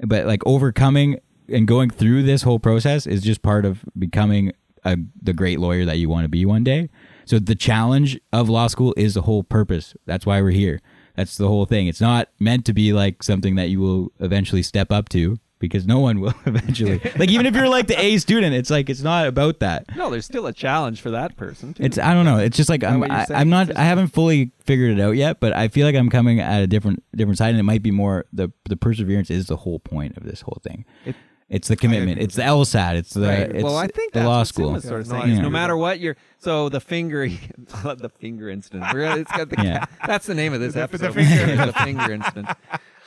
but 0.00 0.26
like 0.26 0.40
overcoming 0.46 1.18
and 1.48 1.66
going 1.66 1.90
through 1.90 2.22
this 2.22 2.42
whole 2.42 2.58
process 2.58 3.06
is 3.06 3.22
just 3.22 3.42
part 3.42 3.64
of 3.64 3.84
becoming 3.98 4.52
a, 4.84 4.96
the 5.22 5.32
great 5.32 5.58
lawyer 5.58 5.84
that 5.84 5.98
you 5.98 6.08
want 6.08 6.24
to 6.24 6.28
be 6.28 6.44
one 6.44 6.62
day 6.64 6.88
so 7.24 7.38
the 7.38 7.54
challenge 7.54 8.18
of 8.32 8.48
law 8.48 8.66
school 8.66 8.92
is 8.96 9.14
the 9.14 9.22
whole 9.22 9.42
purpose 9.42 9.94
that's 10.06 10.26
why 10.26 10.40
we're 10.42 10.50
here 10.50 10.80
that's 11.16 11.36
the 11.36 11.48
whole 11.48 11.64
thing 11.64 11.86
it's 11.86 12.00
not 12.00 12.28
meant 12.38 12.64
to 12.66 12.72
be 12.72 12.92
like 12.92 13.22
something 13.22 13.54
that 13.54 13.68
you 13.68 13.80
will 13.80 14.12
eventually 14.20 14.62
step 14.62 14.92
up 14.92 15.08
to 15.08 15.38
because 15.58 15.86
no 15.86 16.00
one 16.00 16.20
will 16.20 16.34
eventually 16.46 17.00
like 17.16 17.30
even 17.30 17.46
if 17.46 17.54
you're 17.54 17.68
like 17.68 17.86
the 17.86 17.98
a 17.98 18.18
student 18.18 18.54
it's 18.54 18.68
like 18.68 18.90
it's 18.90 19.00
not 19.00 19.26
about 19.26 19.60
that 19.60 19.86
no, 19.96 20.10
there's 20.10 20.26
still 20.26 20.46
a 20.46 20.52
challenge 20.52 21.00
for 21.00 21.10
that 21.12 21.36
person. 21.36 21.72
Too. 21.72 21.82
it's 21.84 21.96
I 21.98 22.12
don't 22.12 22.24
know. 22.26 22.38
It's 22.38 22.56
just 22.56 22.68
like 22.68 22.84
I'm 22.84 23.02
I. 23.04 23.26
I'm 23.30 23.48
not 23.48 23.74
I 23.76 23.84
haven't 23.84 24.08
fully 24.08 24.50
figured 24.64 24.98
it 24.98 25.00
out 25.00 25.12
yet, 25.12 25.40
but 25.40 25.54
I 25.54 25.68
feel 25.68 25.86
like 25.86 25.94
I'm 25.94 26.10
coming 26.10 26.40
at 26.40 26.62
a 26.62 26.66
different 26.66 27.02
different 27.14 27.38
side, 27.38 27.50
and 27.50 27.58
it 27.58 27.62
might 27.62 27.82
be 27.82 27.90
more 27.90 28.26
the 28.32 28.50
the 28.68 28.76
perseverance 28.76 29.30
is 29.30 29.46
the 29.46 29.56
whole 29.56 29.78
point 29.78 30.16
of 30.16 30.24
this 30.24 30.42
whole 30.42 30.60
thing. 30.62 30.84
It- 31.06 31.16
It's 31.54 31.68
the 31.68 31.76
commitment. 31.76 32.18
It's 32.20 32.34
the 32.34 32.42
LSAT. 32.42 32.96
It's 32.96 33.14
the 33.14 33.28
Right. 33.28 33.40
it's 33.54 33.62
well, 33.62 33.76
I 33.76 33.86
think 33.86 34.12
the 34.12 34.24
law 34.24 34.42
school. 34.42 34.72
Sim 34.80 34.88
sort 34.88 35.00
of 35.02 35.06
no, 35.06 35.10
saying 35.12 35.22
I 35.22 35.26
is 35.26 35.32
agree 35.34 35.42
no 35.42 35.50
matter 35.50 35.76
what 35.76 36.00
you're. 36.00 36.16
So 36.38 36.68
the 36.68 36.80
finger, 36.80 37.22
I 37.24 37.38
love 37.84 38.00
the 38.00 38.08
finger 38.08 38.48
incident. 38.50 38.84
We're- 38.92 39.20
It's 39.20 39.30
got 39.30 39.48
the, 39.50 39.62
Yeah. 39.62 39.84
That's 40.06 40.26
the 40.26 40.34
name 40.34 40.52
of 40.52 40.60
this 40.60 40.72
The- 40.74 40.80
the 40.80 40.84
episode. 40.84 41.14
finger. 41.14 41.66
the 41.66 41.72
finger 41.72 42.12
incident. 42.12 42.48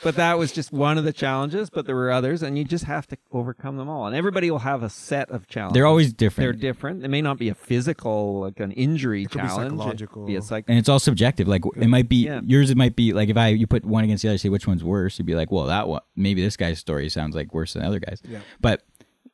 But 0.04 0.14
that 0.16 0.38
was 0.38 0.52
just 0.52 0.72
one 0.72 0.96
of 0.96 1.04
the 1.04 1.12
challenges. 1.12 1.70
But 1.70 1.86
there 1.86 1.96
were 1.96 2.10
others, 2.10 2.42
and 2.42 2.56
you 2.56 2.64
just 2.64 2.84
have 2.84 3.06
to 3.08 3.16
overcome 3.32 3.76
them 3.76 3.88
all. 3.88 4.06
And 4.06 4.14
everybody 4.14 4.50
will 4.50 4.60
have 4.60 4.82
a 4.82 4.88
set 4.90 5.30
of 5.30 5.48
challenges. 5.48 5.74
They're 5.74 5.86
always 5.86 6.12
different. 6.12 6.44
They're 6.44 6.52
different. 6.52 7.00
different. 7.00 7.04
It 7.04 7.08
may 7.08 7.20
not 7.22 7.38
be 7.38 7.48
a 7.48 7.54
physical, 7.54 8.40
like 8.40 8.60
an 8.60 8.72
injury 8.72 9.22
It 9.22 9.30
could 9.30 9.42
be 9.42 9.48
challenge. 9.48 9.70
psychological. 9.72 10.26
Be 10.26 10.36
a 10.36 10.42
psych- 10.42 10.64
and 10.68 10.78
it's 10.78 10.88
all 10.88 11.00
subjective. 11.00 11.48
Like 11.48 11.62
it 11.76 11.88
might 11.88 12.08
be 12.08 12.24
Yeah. 12.26 12.40
yours. 12.44 12.70
It 12.70 12.76
might 12.76 12.94
be 12.96 13.12
like 13.12 13.28
if 13.28 13.36
I 13.36 13.48
you 13.48 13.66
put 13.66 13.84
one 13.84 14.04
against 14.04 14.22
the 14.22 14.28
other, 14.28 14.38
say 14.38 14.48
which 14.48 14.66
one's 14.68 14.84
worse. 14.84 15.18
You'd 15.18 15.26
be 15.26 15.34
like, 15.34 15.50
well, 15.50 15.66
that 15.66 15.88
one 15.88 16.00
maybe 16.16 16.42
this 16.42 16.56
guy's 16.56 16.78
story 16.78 17.08
sounds 17.08 17.34
like 17.34 17.52
worse 17.52 17.72
than 17.72 17.82
the 17.82 17.88
other 17.88 17.98
guys. 18.00 18.20
Yeah. 18.28 18.38
But 18.60 18.82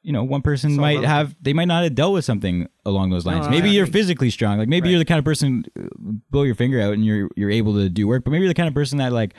you 0.02 0.12
know, 0.12 0.22
one 0.22 0.42
person 0.42 0.72
It's 0.72 0.78
all 0.78 0.82
might 0.82 0.94
relative. 0.96 1.10
have 1.10 1.36
they 1.40 1.52
might 1.54 1.64
not 1.68 1.82
have 1.84 1.94
dealt 1.94 2.12
with 2.14 2.24
something 2.24 2.68
along 2.84 3.10
those 3.10 3.24
lines. 3.26 3.46
No, 3.46 3.50
maybe 3.50 3.70
you're 3.70 3.84
agree. 3.84 3.92
physically 4.00 4.30
strong. 4.30 4.58
Like 4.58 4.68
maybe 4.68 4.84
Right. 4.86 4.90
you're 4.92 4.98
the 4.98 5.04
kind 5.06 5.18
of 5.18 5.24
person 5.24 5.64
uh, 5.78 5.82
blow 6.30 6.42
your 6.42 6.54
finger 6.54 6.80
out 6.80 6.92
and 6.94 7.04
you're 7.04 7.28
you're 7.36 7.50
able 7.50 7.74
to 7.74 7.88
do 7.88 8.06
work. 8.06 8.24
But 8.24 8.30
maybe 8.32 8.42
you're 8.42 8.50
the 8.50 8.54
kind 8.54 8.68
of 8.68 8.74
person 8.74 8.98
that 8.98 9.12
like 9.12 9.34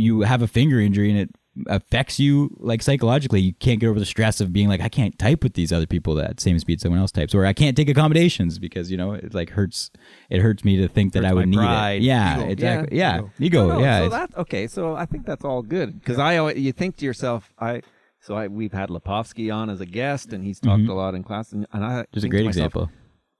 you 0.00 0.22
have 0.22 0.42
a 0.42 0.48
finger 0.48 0.80
injury 0.80 1.10
and 1.10 1.18
it 1.18 1.30
affects 1.66 2.18
you 2.20 2.56
like 2.60 2.80
psychologically. 2.82 3.40
You 3.40 3.52
can't 3.54 3.80
get 3.80 3.88
over 3.88 3.98
the 3.98 4.06
stress 4.06 4.40
of 4.40 4.52
being 4.52 4.68
like 4.68 4.80
I 4.80 4.88
can't 4.88 5.18
type 5.18 5.42
with 5.42 5.54
these 5.54 5.72
other 5.72 5.86
people 5.86 6.14
that 6.14 6.40
same 6.40 6.58
speed 6.58 6.80
someone 6.80 7.00
else 7.00 7.10
types, 7.12 7.34
or 7.34 7.44
I 7.44 7.52
can't 7.52 7.76
take 7.76 7.88
accommodations 7.88 8.58
because 8.58 8.90
you 8.90 8.96
know 8.96 9.12
it 9.12 9.34
like 9.34 9.50
hurts. 9.50 9.90
It 10.30 10.40
hurts 10.40 10.64
me 10.64 10.76
to 10.78 10.88
think 10.88 11.12
that 11.12 11.24
I 11.24 11.32
would 11.34 11.48
need 11.48 11.56
pride. 11.56 12.02
it. 12.02 12.04
Yeah, 12.04 12.38
Ego. 12.40 12.48
exactly. 12.50 12.98
Yeah. 12.98 13.20
Yeah, 13.20 13.46
ego. 13.46 13.66
No, 13.68 13.74
no, 13.74 13.80
yeah, 13.80 13.98
So 13.98 14.04
it's- 14.06 14.20
that 14.28 14.38
okay. 14.40 14.66
So 14.66 14.94
I 14.94 15.06
think 15.06 15.26
that's 15.26 15.44
all 15.44 15.62
good 15.62 15.98
because 15.98 16.18
I 16.18 16.36
always, 16.38 16.56
you 16.56 16.72
think 16.72 16.96
to 16.98 17.04
yourself, 17.04 17.52
I 17.58 17.82
so 18.20 18.34
I 18.36 18.46
we've 18.48 18.72
had 18.72 18.88
Lepofsky 18.88 19.52
on 19.54 19.70
as 19.70 19.80
a 19.80 19.86
guest 19.86 20.32
and 20.32 20.44
he's 20.44 20.60
talked 20.60 20.86
a 20.88 20.94
lot 20.94 21.14
in 21.14 21.22
class 21.24 21.52
and, 21.52 21.66
and 21.72 21.84
I 21.84 22.04
just 22.12 22.24
Mm-hmm. 22.24 22.26
a 22.26 22.28
great 22.30 22.44
myself, 22.46 22.66
example. 22.66 22.90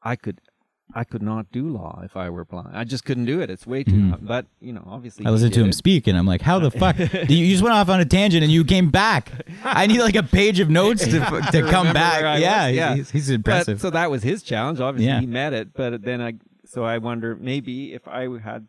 I 0.02 0.16
could. 0.16 0.40
I 0.94 1.04
could 1.04 1.22
not 1.22 1.50
do 1.52 1.68
law 1.68 2.00
if 2.04 2.16
I 2.16 2.30
were 2.30 2.44
blind. 2.44 2.70
I 2.74 2.84
just 2.84 3.04
couldn't 3.04 3.24
do 3.26 3.40
it. 3.40 3.50
It's 3.50 3.66
way 3.66 3.84
too. 3.84 4.08
hard. 4.08 4.26
But 4.26 4.46
you 4.60 4.72
know, 4.72 4.82
obviously, 4.86 5.22
Mm-hmm. 5.24 5.28
I 5.28 5.32
listened 5.32 5.54
to 5.54 5.60
him 5.62 5.70
it. 5.70 5.74
speak, 5.74 6.06
and 6.06 6.16
I'm 6.18 6.26
like, 6.26 6.40
"How 6.42 6.58
the 6.58 6.70
fuck? 6.70 6.98
you 6.98 7.06
you 7.36 7.50
just 7.52 7.62
went 7.62 7.74
off 7.74 7.88
on 7.88 8.00
a 8.00 8.04
tangent, 8.04 8.42
and 8.42 8.52
you 8.52 8.64
came 8.64 8.90
back. 8.90 9.30
I 9.64 9.86
need 9.86 10.00
like 10.00 10.16
a 10.16 10.22
page 10.22 10.60
of 10.60 10.68
notes 10.70 11.04
to 11.04 11.10
to 11.52 11.66
come 11.70 11.92
back. 11.92 12.22
Yeah, 12.40 12.66
was. 12.66 12.74
yeah, 12.76 12.94
he's, 12.96 13.10
he's 13.10 13.28
But- 13.28 13.34
impressive. 13.34 13.80
so 13.80 13.90
that 13.90 14.10
was 14.10 14.22
his 14.22 14.42
challenge. 14.42 14.80
Obviously, 14.80 15.06
Yeah. 15.08 15.20
he 15.20 15.26
met 15.26 15.52
it. 15.52 15.72
But 15.74 16.02
then 16.02 16.20
I, 16.20 16.34
so 16.66 16.84
I 16.84 16.98
wonder 16.98 17.36
maybe 17.36 17.92
if 17.94 18.06
I 18.08 18.28
had, 18.38 18.66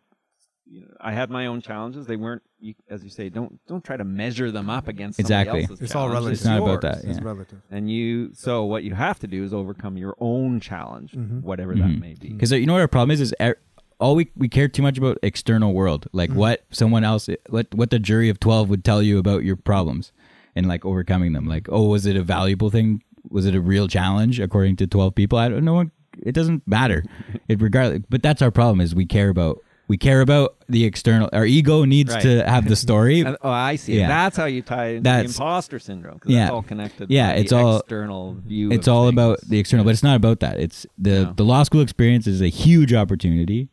you 0.72 0.80
know, 0.80 0.86
I 1.00 1.12
had 1.12 1.28
my 1.30 1.46
own 1.46 1.60
challenges. 1.60 2.06
They 2.06 2.16
weren't, 2.16 2.42
you, 2.58 2.74
as 2.88 3.04
you 3.04 3.10
say, 3.10 3.28
don't 3.28 3.60
don't 3.66 3.84
try 3.84 3.96
to 3.98 4.04
measure 4.04 4.50
them 4.50 4.70
up 4.70 4.88
against 4.88 5.18
somebody 5.18 5.34
Exactly. 5.34 5.62
else's 5.64 5.80
It's 5.82 5.94
all 5.94 6.08
relative. 6.08 6.32
It's 6.32 6.44
not 6.46 6.58
about 6.62 6.82
yours. 6.82 7.02
that. 7.02 7.04
It's 7.04 7.20
relative. 7.20 7.60
And 7.70 7.90
you, 7.90 8.30
so 8.34 8.64
what 8.64 8.82
you 8.82 8.94
have 8.94 9.18
to 9.20 9.26
do 9.26 9.44
is 9.44 9.52
overcome 9.52 9.96
your 9.98 10.16
own 10.18 10.60
challenge, 10.60 11.14
whatever 11.14 11.74
Mm-hmm. 11.74 11.92
that 11.92 12.00
may 12.00 12.14
be. 12.14 12.30
Because 12.32 12.52
you 12.52 12.64
know 12.66 12.72
what 12.72 12.80
our 12.80 12.88
problem 12.88 13.10
is 13.10 13.20
is 13.20 13.34
er- 13.40 13.58
all 14.00 14.14
we 14.16 14.30
we 14.36 14.48
care 14.48 14.66
too 14.66 14.82
much 14.82 14.96
about 14.98 15.18
external 15.22 15.74
world, 15.74 16.08
like 16.12 16.30
Mm-hmm. 16.30 16.38
what 16.38 16.64
someone 16.70 17.04
else, 17.04 17.28
what 17.50 17.66
what 17.74 17.90
the 17.90 17.98
jury 17.98 18.28
of 18.30 18.40
twelve 18.40 18.70
would 18.70 18.82
tell 18.84 19.02
you 19.02 19.18
about 19.18 19.44
your 19.44 19.56
problems, 19.56 20.10
and 20.56 20.66
like 20.68 20.84
overcoming 20.86 21.34
them. 21.34 21.46
Like, 21.46 21.68
oh, 21.70 21.88
was 21.88 22.06
it 22.06 22.16
a 22.16 22.22
valuable 22.22 22.70
thing? 22.70 23.02
Was 23.30 23.44
it 23.46 23.54
a 23.54 23.60
real 23.60 23.88
challenge 23.88 24.40
according 24.40 24.76
to 24.76 24.86
twelve 24.86 25.14
people? 25.14 25.36
I 25.38 25.48
don't 25.50 25.64
know. 25.64 25.84
It 26.22 26.32
doesn't 26.32 26.66
matter. 26.66 27.04
It 27.48 27.60
regardless. 27.60 28.02
But 28.08 28.22
that's 28.22 28.40
our 28.42 28.50
problem 28.50 28.80
is 28.80 28.94
we 28.94 29.06
care 29.06 29.28
about 29.28 29.62
we 29.92 29.98
care 29.98 30.20
about 30.22 30.48
the 30.68 30.82
external. 30.90 31.28
Our 31.34 31.44
ego 31.44 31.84
needs 31.84 32.12
Right. 32.14 32.22
to 32.22 32.48
have 32.48 32.64
the 32.66 32.76
story. 32.76 33.18
Oh, 33.42 33.50
I 33.50 33.76
see. 33.76 33.98
Yeah. 33.98 34.08
That's 34.08 34.36
how 34.40 34.46
you 34.46 34.62
tie 34.62 34.86
it 34.96 35.02
That's- 35.04 35.36
the 35.36 35.42
imposter 35.42 35.78
syndrome. 35.78 36.20
Yeah. 36.24 36.40
that's 36.40 36.52
all 36.52 36.62
connected. 36.62 37.10
Yeah, 37.10 37.30
it's 37.40 37.50
the 37.50 37.58
all- 37.58 37.80
external 37.80 38.34
view. 38.46 38.72
it's 38.72 38.88
all 38.88 39.04
things. 39.06 39.12
about 39.18 39.40
the 39.50 39.58
external, 39.58 39.84
but 39.84 39.90
it's 39.90 40.02
not 40.10 40.16
about 40.16 40.40
that. 40.40 40.58
It's 40.58 40.86
the 40.96 41.16
No. 41.24 41.32
the 41.40 41.44
law 41.44 41.62
school 41.62 41.82
experience 41.82 42.26
is 42.26 42.40
a 42.40 42.48
huge 42.48 42.92
opportunity. 43.02 43.68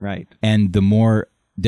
right. 0.00 0.28
and 0.42 0.72
the 0.72 0.82
more 0.82 1.16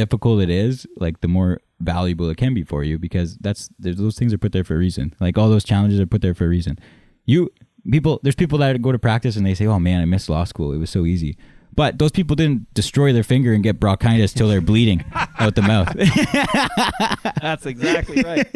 difficult 0.00 0.36
it 0.46 0.50
is 0.50 0.86
like 1.04 1.20
the 1.20 1.28
more 1.28 1.52
valuable 1.80 2.28
it 2.30 2.36
can 2.36 2.52
be 2.54 2.64
for 2.72 2.80
you 2.84 2.98
because 2.98 3.36
that's 3.46 3.68
there's, 3.78 3.96
those 3.96 4.16
things 4.18 4.32
are 4.34 4.38
put 4.38 4.52
there 4.52 4.64
for 4.64 4.74
a 4.74 4.78
reason 4.78 5.14
like 5.20 5.36
all 5.38 5.48
those 5.48 5.64
challenges 5.72 5.98
are 6.00 6.06
put 6.14 6.22
there 6.22 6.34
for 6.34 6.44
a 6.46 6.48
reason 6.48 6.78
you 7.24 7.48
people 7.94 8.18
there's 8.22 8.34
people 8.44 8.58
that 8.58 8.80
go 8.82 8.90
to 8.92 8.98
practice 8.98 9.36
and 9.36 9.44
they 9.46 9.54
say 9.54 9.66
oh 9.66 9.78
man 9.78 10.00
i 10.00 10.04
missed 10.04 10.28
law 10.28 10.44
school 10.52 10.72
it 10.72 10.78
was 10.84 10.90
so 10.90 11.04
easy 11.06 11.32
but 11.76 11.98
those 11.98 12.10
people 12.10 12.34
didn't 12.34 12.72
destroy 12.74 13.12
their 13.12 13.22
finger 13.22 13.52
and 13.52 13.62
get 13.62 13.78
bronchitis 13.78 14.32
till 14.32 14.48
they're 14.48 14.60
bleeding 14.60 15.04
out 15.38 15.54
the 15.54 15.62
mouth 15.62 15.92
That's 17.40 17.66
exactly 17.66 18.22
right. 18.22 18.46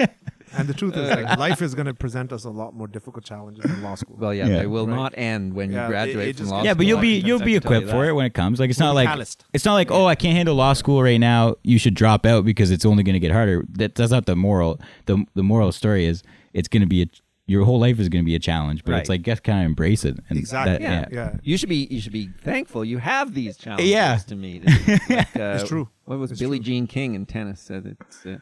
And 0.53 0.67
the 0.69 0.75
truth 0.75 0.97
is, 0.97 1.09
uh, 1.09 1.23
like, 1.25 1.39
life 1.39 1.63
is 1.63 1.77
going 1.77 1.87
to 1.87 1.95
present 1.95 2.33
us 2.33 2.43
a 2.45 2.51
lot 2.51 2.75
more 2.75 2.89
difficult 2.89 3.25
challenges 3.25 3.65
in 3.65 3.83
law 3.85 3.95
school. 3.95 4.17
Well, 4.19 4.35
yeah, 4.35 4.47
Yeah. 4.49 4.57
they 4.59 4.67
will 4.67 4.85
Right. 4.89 4.97
not 4.97 5.15
end 5.17 5.55
when 5.55 5.71
Yeah, 5.71 5.85
you 5.85 5.89
graduate 5.91 6.29
it 6.31 6.37
from 6.39 6.47
law 6.49 6.57
gets 6.57 6.65
yeah 6.65 6.71
school. 6.73 6.79
but 6.79 6.87
you'll 6.87 6.99
be 7.01 7.19
you'll 7.21 7.39
tell 7.39 7.45
be 7.47 7.53
you 7.53 7.59
equipped 7.59 7.89
for 7.89 8.05
it 8.07 8.13
when 8.15 8.27
it 8.27 8.35
comes 8.35 8.59
like 8.59 8.69
it's 8.69 8.81
not 8.81 8.87
We'll 8.87 9.03
be 9.05 9.07
like 9.07 9.09
calloused. 9.11 9.45
it's 9.53 9.65
not 9.65 9.75
like 9.75 9.93
oh 9.93 10.07
i 10.07 10.17
can't 10.17 10.37
handle 10.37 10.57
law 10.57 10.73
school 10.73 11.03
right 11.05 11.21
now 11.21 11.55
you 11.63 11.79
should 11.79 11.95
drop 11.95 12.27
out 12.27 12.45
because 12.45 12.73
it's 12.73 12.85
only 12.85 13.05
going 13.05 13.13
to 13.15 13.21
get 13.21 13.31
harder 13.31 13.65
that, 13.75 13.95
that's 13.95 14.11
not 14.11 14.27
the 14.27 14.35
moral 14.35 14.81
the 15.07 15.25
the 15.37 15.45
moral 15.45 15.71
story 15.71 16.05
is 16.07 16.25
it's 16.53 16.67
going 16.67 16.81
to 16.83 16.89
be 16.89 17.03
a 17.03 17.07
your 17.51 17.65
whole 17.65 17.81
life 17.87 17.99
is 17.99 18.09
going 18.09 18.23
to 18.25 18.27
be 18.27 18.35
a 18.37 18.39
challenge 18.51 18.85
but 18.85 18.95
it's 18.95 19.09
like 19.09 19.23
just 19.23 19.43
kind 19.43 19.61
of 19.61 19.67
embrace 19.67 20.05
it 20.05 20.17
and 20.29 20.39
Exactly. 20.39 20.73
that- 20.87 21.11
Yeah. 21.13 21.19
Yeah. 21.33 21.37
You 21.43 21.57
should 21.59 21.69
be 21.69 21.87
you 21.91 22.01
should 22.01 22.13
be 22.13 22.29
thankful 22.51 22.85
you 22.85 22.99
have 22.99 23.35
these 23.35 23.57
challenges 23.57 23.91
Yeah. 23.91 24.17
to 24.31 24.37
meet. 24.37 24.63
Like, 25.09 25.37
uh, 25.37 25.59
It's 25.59 25.69
true. 25.69 25.89
What 26.05 26.19
was 26.19 26.31
It's 26.31 26.41
Billie 26.41 26.59
true. 26.59 26.65
Jean 26.67 26.87
King 26.87 27.15
in 27.15 27.27
tennis 27.27 27.61
said 27.61 27.83
it's 27.95 28.25
uh, 28.27 28.37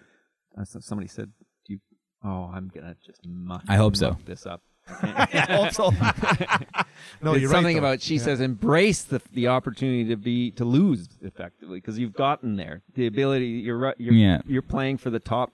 somebody 0.80 1.08
said 1.08 1.28
do 1.66 1.74
you 1.74 1.78
oh 2.24 2.50
I'm 2.54 2.68
gonna 2.74 2.96
just 3.06 3.20
muck, 3.26 3.62
I 3.68 3.76
hope 3.76 3.96
so. 3.96 4.16
this 4.26 4.44
up. 4.46 4.60
I 5.02 5.46
hope 5.50 5.72
so. 5.72 5.90
No, 7.22 7.32
it's 7.32 7.42
you're 7.42 7.50
something 7.50 7.76
right, 7.76 7.84
about 7.84 8.00
she 8.02 8.16
Yeah. 8.16 8.22
says 8.22 8.40
embrace 8.40 9.02
the 9.02 9.20
the 9.32 9.48
opportunity 9.48 10.04
to 10.06 10.16
be 10.16 10.50
to 10.52 10.64
lose 10.64 11.08
effectively 11.22 11.78
because 11.78 11.98
you've 11.98 12.14
gotten 12.14 12.56
there. 12.56 12.82
The 12.94 13.06
ability 13.06 13.46
you're 13.46 13.78
ri- 13.78 13.94
you're 13.98 14.14
Yeah. 14.14 14.40
you're 14.46 14.62
playing 14.62 14.98
for 14.98 15.10
the 15.10 15.18
top. 15.20 15.52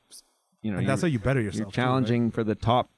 You 0.63 0.73
know, 0.73 0.79
And 0.79 0.89
that's 0.89 1.03
how 1.03 1.09
you're- 1.09 1.23
better 1.23 1.41
yourself. 1.43 1.59
You're 1.59 1.65
too, 1.67 1.81
right? 1.81 1.85
challenging 1.87 2.31
for 2.31 2.43
the 2.45 2.55
top 2.55 2.89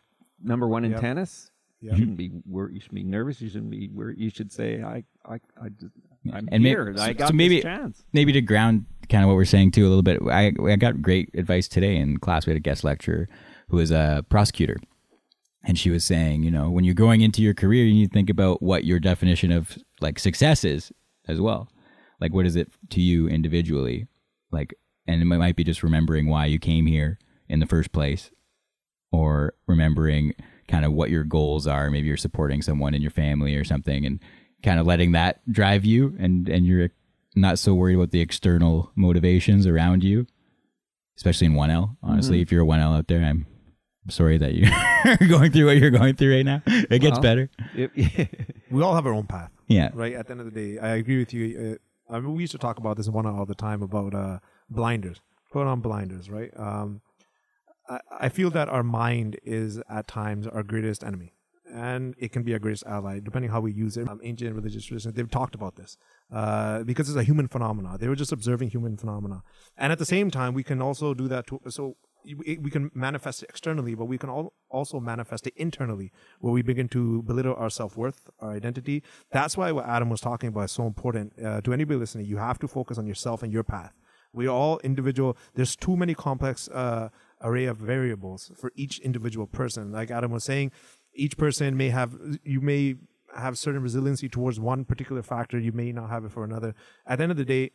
number 0.42 0.68
one 0.68 0.84
in 0.84 0.92
Yep. 0.92 1.00
tennis. 1.00 1.50
Yep. 1.80 1.92
You 1.92 1.98
shouldn't 1.98 2.16
be 2.16 2.30
wor- 2.46 2.70
You 2.70 2.80
should 2.80 2.92
be 2.94 3.02
nervous. 3.04 3.40
You 3.40 3.48
shouldn't 3.48 3.70
be. 3.70 3.88
Wor- 3.92 4.14
you 4.16 4.30
should 4.30 4.50
say, 4.50 4.82
"I, 4.82 5.04
I, 5.26 5.34
I 5.60 5.68
just, 5.78 5.92
I'm 6.32 6.48
And 6.50 6.64
here. 6.64 6.92
so- 6.96 7.02
I 7.02 7.08
so 7.08 7.14
got 7.14 7.34
maybe- 7.34 7.56
this 7.56 7.64
chance." 7.64 8.02
maybe 8.12 8.32
to 8.32 8.40
ground 8.40 8.86
kind 9.10 9.22
of 9.22 9.28
what 9.28 9.36
we're 9.36 9.44
saying 9.44 9.70
too 9.70 9.86
a 9.86 9.88
little 9.90 10.02
bit 10.02 10.20
I, 10.28 10.52
I 10.68 10.74
got 10.74 11.00
great 11.00 11.30
advice 11.34 11.68
today 11.68 11.94
in 11.96 12.16
class 12.16 12.44
we 12.44 12.50
had 12.50 12.56
a 12.56 12.60
guest 12.60 12.82
lecturer 12.82 13.28
who 13.68 13.76
was 13.76 13.92
a 13.92 14.24
prosecutor 14.30 14.78
and 15.62 15.78
she 15.78 15.90
was 15.90 16.02
saying 16.04 16.42
you 16.42 16.50
know 16.50 16.70
when 16.70 16.82
you're 16.82 16.92
going 16.92 17.20
into 17.20 17.40
your 17.40 17.54
career 17.54 17.84
you 17.84 17.94
need 17.94 18.06
to 18.08 18.12
think 18.12 18.28
about 18.28 18.60
what 18.62 18.82
your 18.84 18.98
definition 18.98 19.52
of 19.52 19.78
like 20.00 20.18
success 20.18 20.64
is 20.64 20.90
as 21.28 21.40
well 21.40 21.68
like 22.20 22.32
what 22.34 22.46
is 22.46 22.56
it 22.56 22.68
to 22.90 23.00
you 23.00 23.28
individually 23.28 24.08
like 24.50 24.74
and 25.06 25.22
it 25.22 25.24
might- 25.24 25.38
might 25.38 25.54
be 25.56 25.62
just 25.62 25.84
remembering 25.84 26.26
why 26.28 26.46
you 26.46 26.58
came 26.58 26.86
here 26.86 27.16
in 27.48 27.60
the 27.60 27.66
first 27.66 27.92
place 27.92 28.32
or 29.16 29.54
remembering 29.66 30.34
kind 30.68 30.84
of 30.84 30.92
what 30.92 31.10
your 31.10 31.24
goals 31.24 31.66
are 31.66 31.90
maybe 31.90 32.06
you're 32.08 32.16
supporting 32.16 32.60
someone 32.62 32.92
in 32.94 33.00
your 33.02 33.10
family 33.10 33.54
or 33.56 33.64
something 33.64 34.04
and 34.04 34.20
kind 34.62 34.78
of 34.80 34.86
letting 34.86 35.12
that 35.12 35.40
drive 35.50 35.84
you 35.84 36.14
and 36.18 36.48
and 36.48 36.66
you're 36.66 36.90
not 37.34 37.58
so 37.58 37.74
worried 37.74 37.94
about 37.94 38.10
the 38.10 38.20
external 38.20 38.90
motivations 38.96 39.66
around 39.66 40.02
you 40.02 40.26
especially 41.16 41.46
in 41.46 41.54
1L 41.54 41.96
honestly 42.02 42.40
if 42.40 42.50
you're 42.52 42.64
a 42.64 42.66
1L 42.66 42.96
out 42.98 43.06
there 43.08 43.22
I'm 43.22 43.46
sorry 44.08 44.38
that 44.38 44.54
you're 44.54 45.28
going 45.28 45.52
through 45.52 45.66
what 45.66 45.76
you're 45.78 45.90
going 45.90 46.14
through 46.16 46.34
right 46.36 46.44
now 46.44 46.62
it 46.66 47.00
gets 47.00 47.18
better 47.22 47.48
It- 47.74 47.92
We 48.70 48.82
all 48.82 48.94
have 48.96 49.06
our 49.06 49.12
own 49.14 49.26
path, 49.26 49.52
yeah 49.68 49.90
right? 49.94 50.14
At 50.14 50.26
the 50.26 50.32
end 50.32 50.40
of 50.40 50.52
the 50.52 50.56
day, 50.60 50.78
I 50.80 50.96
agree 50.96 51.18
with 51.18 51.32
you. 51.32 51.78
Uh, 52.10 52.12
I 52.14 52.18
mean, 52.18 52.34
we 52.34 52.42
used 52.42 52.50
to 52.52 52.58
talk 52.58 52.78
about 52.78 52.96
this 52.96 53.08
one 53.08 53.24
all 53.24 53.46
the 53.46 53.54
time 53.54 53.80
about 53.80 54.12
uh, 54.12 54.38
blinders. 54.68 55.20
Put 55.52 55.66
on 55.68 55.80
blinders, 55.80 56.28
right? 56.28 56.50
Um, 56.56 57.00
I, 57.88 58.00
I 58.20 58.28
feel 58.28 58.50
that 58.50 58.68
our 58.68 58.82
mind 58.82 59.38
is 59.42 59.80
at 59.88 60.06
times 60.06 60.46
our 60.46 60.62
greatest 60.62 61.04
enemy. 61.04 61.32
And 61.74 62.14
it 62.18 62.30
can 62.30 62.44
be 62.44 62.52
our 62.52 62.60
greatest 62.60 62.84
ally, 62.86 63.18
depending 63.18 63.50
how 63.50 63.60
we 63.60 63.72
use 63.72 63.96
it. 63.96 64.08
Um, 64.08 64.20
ancient 64.22 64.54
religious 64.54 64.84
traditions, 64.84 65.14
they've 65.14 65.30
talked 65.30 65.54
about 65.54 65.74
this 65.74 65.98
uh, 66.32 66.84
because 66.84 67.08
it's 67.08 67.18
a 67.18 67.24
human 67.24 67.48
phenomena. 67.48 67.98
They 67.98 68.06
were 68.06 68.14
just 68.14 68.30
observing 68.30 68.70
human 68.70 68.96
phenomena, 68.96 69.42
and 69.76 69.92
at 69.92 69.98
the 69.98 70.04
same 70.04 70.30
time, 70.30 70.54
we 70.54 70.62
can 70.62 70.80
also 70.80 71.12
do 71.12 71.26
that. 71.26 71.48
To, 71.48 71.60
so 71.68 71.96
we 72.34 72.70
can 72.70 72.90
manifest 72.94 73.42
it 73.42 73.50
externally, 73.50 73.94
but 73.94 74.06
we 74.06 74.18
can 74.18 74.30
al- 74.30 74.52
also 74.68 74.98
manifest 75.00 75.46
it 75.46 75.54
internally, 75.56 76.12
where 76.40 76.52
we 76.52 76.62
begin 76.62 76.88
to 76.88 77.22
belittle 77.22 77.54
our 77.54 77.70
self 77.70 77.96
worth, 77.96 78.28
our 78.40 78.52
identity. 78.52 79.02
That's 79.30 79.56
why 79.56 79.72
what 79.72 79.86
Adam 79.86 80.08
was 80.08 80.20
talking 80.20 80.48
about 80.48 80.64
is 80.64 80.72
so 80.72 80.86
important 80.86 81.32
uh, 81.42 81.60
to 81.62 81.72
anybody 81.72 81.98
listening. 81.98 82.26
You 82.26 82.38
have 82.38 82.58
to 82.60 82.68
focus 82.68 82.98
on 82.98 83.06
yourself 83.06 83.42
and 83.42 83.52
your 83.52 83.62
path. 83.64 83.92
We 84.32 84.46
are 84.46 84.54
all 84.54 84.78
individual. 84.80 85.36
There's 85.54 85.76
too 85.76 85.96
many 85.96 86.14
complex 86.14 86.68
uh, 86.68 87.08
array 87.42 87.66
of 87.66 87.76
variables 87.76 88.50
for 88.56 88.72
each 88.74 88.98
individual 89.00 89.46
person. 89.46 89.92
Like 89.92 90.10
Adam 90.10 90.30
was 90.30 90.44
saying, 90.44 90.72
each 91.14 91.36
person 91.36 91.76
may 91.76 91.90
have 91.90 92.16
you 92.44 92.60
may 92.60 92.96
have 93.36 93.58
certain 93.58 93.82
resiliency 93.82 94.28
towards 94.28 94.58
one 94.58 94.84
particular 94.84 95.22
factor. 95.22 95.58
You 95.58 95.72
may 95.72 95.92
not 95.92 96.10
have 96.10 96.24
it 96.24 96.32
for 96.32 96.44
another. 96.44 96.74
At 97.06 97.18
the 97.18 97.24
end 97.24 97.32
of 97.32 97.38
the 97.38 97.44
day, 97.44 97.70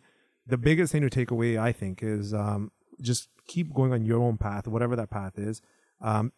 the 0.47 0.57
biggest 0.57 0.91
thing 0.91 1.01
to 1.01 1.09
take 1.09 1.31
away, 1.31 1.57
I 1.57 1.71
think, 1.71 2.01
is 2.01 2.33
um, 2.33 2.71
just 2.99 3.29
keep 3.47 3.73
going 3.73 3.93
on 3.93 4.05
your 4.05 4.21
own 4.21 4.37
path, 4.37 4.67
whatever 4.67 4.95
that 4.95 5.09
path 5.09 5.37
is. 5.37 5.61
Um, 6.01 6.31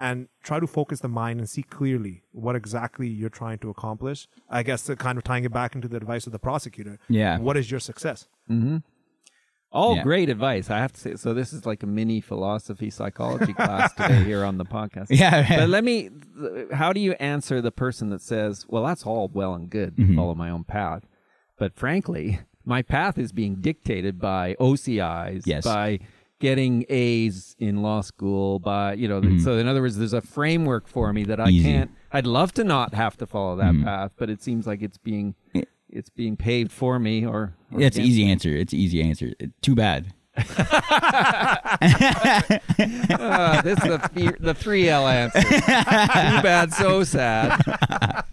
and 0.00 0.28
try 0.44 0.60
to 0.60 0.66
focus 0.66 1.00
the 1.00 1.08
mind 1.08 1.40
and 1.40 1.48
see 1.48 1.62
clearly 1.62 2.22
what 2.30 2.54
exactly 2.54 3.08
you're 3.08 3.28
trying 3.28 3.58
to 3.58 3.70
accomplish. 3.70 4.28
I 4.48 4.62
guess 4.62 4.82
the 4.82 4.94
kind 4.94 5.18
of 5.18 5.24
tying 5.24 5.44
it 5.44 5.52
back 5.52 5.74
into 5.74 5.88
the 5.88 5.96
advice 5.96 6.24
of 6.26 6.32
the 6.32 6.38
prosecutor. 6.38 7.00
Yeah. 7.08 7.38
What 7.38 7.56
is 7.56 7.70
your 7.70 7.80
success? 7.80 8.28
All 9.70 9.96
Yeah. 9.96 10.02
great 10.02 10.28
advice, 10.30 10.70
I 10.70 10.78
have 10.78 10.92
to 10.94 11.00
say. 11.00 11.14
So 11.16 11.34
this 11.34 11.52
is 11.52 11.66
like 11.66 11.82
a 11.82 11.86
mini 11.86 12.20
philosophy 12.20 12.88
psychology 12.90 13.52
class 13.54 13.92
today 13.92 14.24
here 14.24 14.44
on 14.44 14.56
the 14.58 14.64
podcast. 14.64 15.08
Yeah. 15.10 15.58
But 15.58 15.68
let 15.68 15.84
me. 15.84 16.10
How 16.72 16.92
do 16.92 17.00
you 17.00 17.12
answer 17.14 17.60
the 17.60 17.70
person 17.72 18.08
that 18.10 18.22
says, 18.22 18.64
"Well, 18.68 18.84
that's 18.84 19.04
all 19.04 19.28
well 19.32 19.54
and 19.54 19.68
good, 19.68 19.96
Mm-hmm. 19.96 20.16
follow 20.16 20.34
my 20.34 20.48
own 20.50 20.64
path," 20.64 21.02
but 21.58 21.74
frankly, 21.76 22.40
my 22.64 22.80
path 22.82 23.18
is 23.18 23.32
being 23.32 23.56
dictated 23.56 24.18
by 24.18 24.54
OCIs, 24.58 25.42
Yes. 25.46 25.64
by 25.64 25.98
getting 26.40 26.84
A's 26.88 27.56
in 27.58 27.82
law 27.82 28.00
school, 28.00 28.58
by 28.60 28.94
you 28.94 29.06
know. 29.08 29.20
So 29.38 29.58
in 29.58 29.66
other 29.68 29.82
words, 29.82 29.98
there's 29.98 30.12
a 30.14 30.22
framework 30.22 30.86
for 30.88 31.12
me 31.12 31.24
that 31.24 31.40
I 31.40 31.48
Mm-hmm. 31.48 31.52
Easy. 31.56 31.64
can't. 31.72 31.90
I'd 32.10 32.26
love 32.26 32.52
to 32.54 32.64
not 32.64 32.94
have 32.94 33.18
to 33.18 33.26
follow 33.26 33.56
that 33.56 33.74
path, 33.84 34.12
but 34.16 34.30
it 34.30 34.40
seems 34.42 34.66
like 34.66 34.80
it's 34.80 34.96
being. 34.98 35.34
It's 35.90 36.10
being 36.10 36.36
paved 36.36 36.70
for 36.72 36.98
me, 36.98 37.24
or, 37.24 37.54
or 37.72 37.80
It's 37.80 37.96
against 37.96 37.98
easy 37.98 38.26
answer. 38.30 38.50
It's 38.50 38.74
easy 38.74 39.02
answer. 39.02 39.32
It- 39.38 39.50
Too 39.62 39.74
bad. 39.74 40.12
Uh, 40.36 40.44
this 43.62 43.78
is 43.78 43.84
the, 43.84 44.10
th- 44.14 44.34
the 44.40 44.54
3L 44.54 45.12
answer. 45.12 45.40
Too 45.42 46.42
bad, 46.42 46.72
so 46.72 47.04
sad. 47.04 47.60